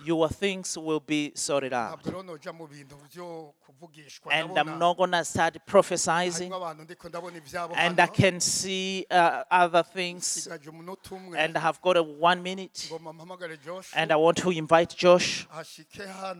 Your 0.02 0.28
things 0.30 0.78
will 0.78 1.00
be 1.00 1.32
sorted 1.34 1.74
out. 1.74 1.98
ntabwo 2.02 2.10
rero 2.10 2.22
noja 2.22 2.52
mu 2.52 2.66
bintu 2.66 2.96
byo 3.12 3.54
kuvugishwa 3.66 4.32
And 4.32 4.58
I'm 4.58 4.78
not 4.78 4.96
going 4.96 5.10
to 5.10 5.24
start 5.24 5.58
prophesizing. 5.66 6.50
harimo 6.50 6.56
abantu 6.56 6.82
ndiko 6.84 7.08
ndabona 7.08 7.36
ibyabo 7.36 7.74
And 7.76 8.00
I 8.00 8.06
can 8.06 8.40
see 8.40 9.06
uh, 9.10 9.42
other 9.50 9.84
things. 9.84 10.24
sigaje 10.26 10.70
umunota 10.70 11.14
umwe 11.14 11.38
And 11.38 11.56
I 11.56 11.60
have 11.60 11.80
got 11.82 11.96
a 11.96 12.02
one 12.02 12.40
minute. 12.42 12.88
ngoma 12.88 13.12
mpamagare 13.12 13.56
Josh 13.58 13.88
And 13.94 14.10
I 14.10 14.16
want 14.16 14.38
to 14.38 14.50
invite 14.50 14.96
Josh, 14.96 15.46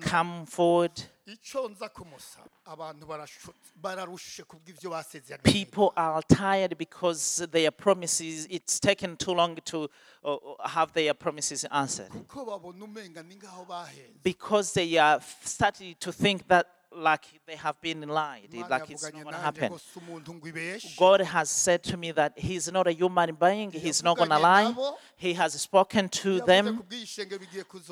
come 0.01 0.47
forward. 0.47 1.03
Icyo 1.33 1.69
nza 1.69 1.89
kumusaba 1.89 2.49
abantu 2.65 3.07
barashu- 3.07 3.55
bararushe 3.77 4.43
kubw'ibyo 4.45 4.91
basezeranye 4.91 5.43
People 5.53 5.93
are 5.97 6.23
tired 6.23 6.77
because 6.79 7.47
their 7.51 7.71
promises, 7.71 8.47
it's 8.51 8.81
taken 8.81 9.17
too 9.17 9.35
long 9.35 9.57
to 9.65 9.89
uh, 10.25 10.37
have 10.65 10.93
their 10.93 11.15
promises 11.15 11.65
answered. 11.71 12.11
ko 12.29 12.45
babona 12.45 12.85
umenga 12.85 13.23
ni 13.23 13.37
ngaho 13.37 13.65
bahenze 13.67 14.23
Because 14.23 14.73
they 14.75 14.99
are 14.99 15.21
starting 15.45 15.95
to 16.01 16.13
think 16.13 16.47
that 16.49 16.67
like 16.93 17.25
they 17.47 17.57
have 17.57 17.81
been 17.81 18.09
lied, 18.09 18.49
like 18.69 18.91
it's 18.91 19.03
not 19.05 19.13
going 19.13 19.35
to 19.35 19.41
happen. 19.41 19.73
ngo 19.73 19.79
si 19.81 20.01
umuntu 20.01 20.35
ngo 20.35 20.47
ibeshe 20.53 20.97
God 20.97 21.21
has 21.21 21.49
said 21.51 21.83
to 21.85 21.97
me 21.97 22.11
that 22.13 22.39
He's 22.39 22.71
not 22.71 22.87
a 22.87 22.93
human 22.93 23.35
being, 23.35 23.71
He's 23.71 24.03
not 24.03 24.17
going 24.17 24.31
to 24.31 24.39
lie. 24.39 24.75
He 25.17 25.35
has 25.35 25.53
spoken 25.61 26.09
to 26.09 26.41
them, 26.41 26.83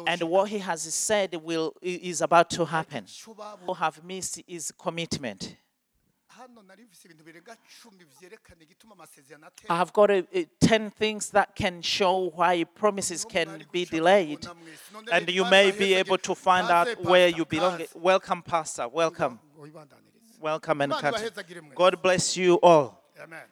and 0.06 0.22
what 0.24 0.48
He 0.48 0.58
has 0.58 0.82
said 0.94 1.34
will 1.36 1.74
is 1.82 2.20
about 2.20 2.50
to 2.50 2.64
happen. 2.64 3.06
What 3.64 3.78
have 3.78 4.02
missed 4.04 4.42
is 4.46 4.72
commitment. 4.76 5.56
Hano 6.38 6.62
nari 6.62 6.84
mfise 6.84 7.08
ibintu 7.08 7.24
birenga 7.24 7.56
cumi 7.82 8.04
vyerekana 8.20 8.62
igituma 8.62 8.94
amasezerano 8.94 9.46
I 9.46 9.48
atera 9.48 9.76
have 9.76 9.92
got 9.92 10.10
a, 10.10 10.18
a 10.32 10.44
10 10.60 10.90
things 10.90 11.30
that 11.30 11.48
can 11.54 11.82
show 11.82 12.32
why 12.36 12.64
promises 12.64 13.24
can 13.24 13.64
be 13.72 13.84
delayed, 13.84 14.46
and 15.12 15.28
you 15.28 15.44
may 15.44 15.72
be 15.72 15.94
able 15.94 16.18
to 16.18 16.34
find 16.34 16.70
out 16.70 16.88
where 17.04 17.28
you 17.28 17.44
belong. 17.44 17.80
Welcome, 17.94 18.42
Pastor. 18.42 18.88
Welcome. 18.88 19.40
Oh, 19.58 19.66
Welcome 20.40 20.82
and 20.82 20.92
cut. 20.92 21.20
God 21.74 22.00
bless 22.02 22.36
you 22.36 22.54
all. 22.62 23.02
amen 23.20 23.42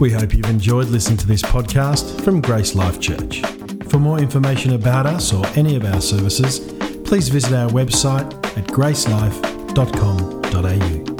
We 0.00 0.12
hope 0.12 0.32
you've 0.32 0.48
enjoyed 0.48 0.88
listening 0.88 1.18
to 1.18 1.26
this 1.26 1.42
podcast 1.42 2.22
from 2.24 2.40
Grace 2.40 2.74
Life 2.74 3.00
Church. 3.00 3.42
For 3.90 3.98
more 3.98 4.20
information 4.20 4.74
about 4.74 5.06
us 5.06 5.32
or 5.32 5.44
any 5.56 5.74
of 5.76 5.84
our 5.84 6.00
services, 6.00 6.77
please 7.08 7.30
visit 7.30 7.54
our 7.54 7.70
website 7.70 8.30
at 8.58 8.66
gracelife.com.au. 8.66 11.17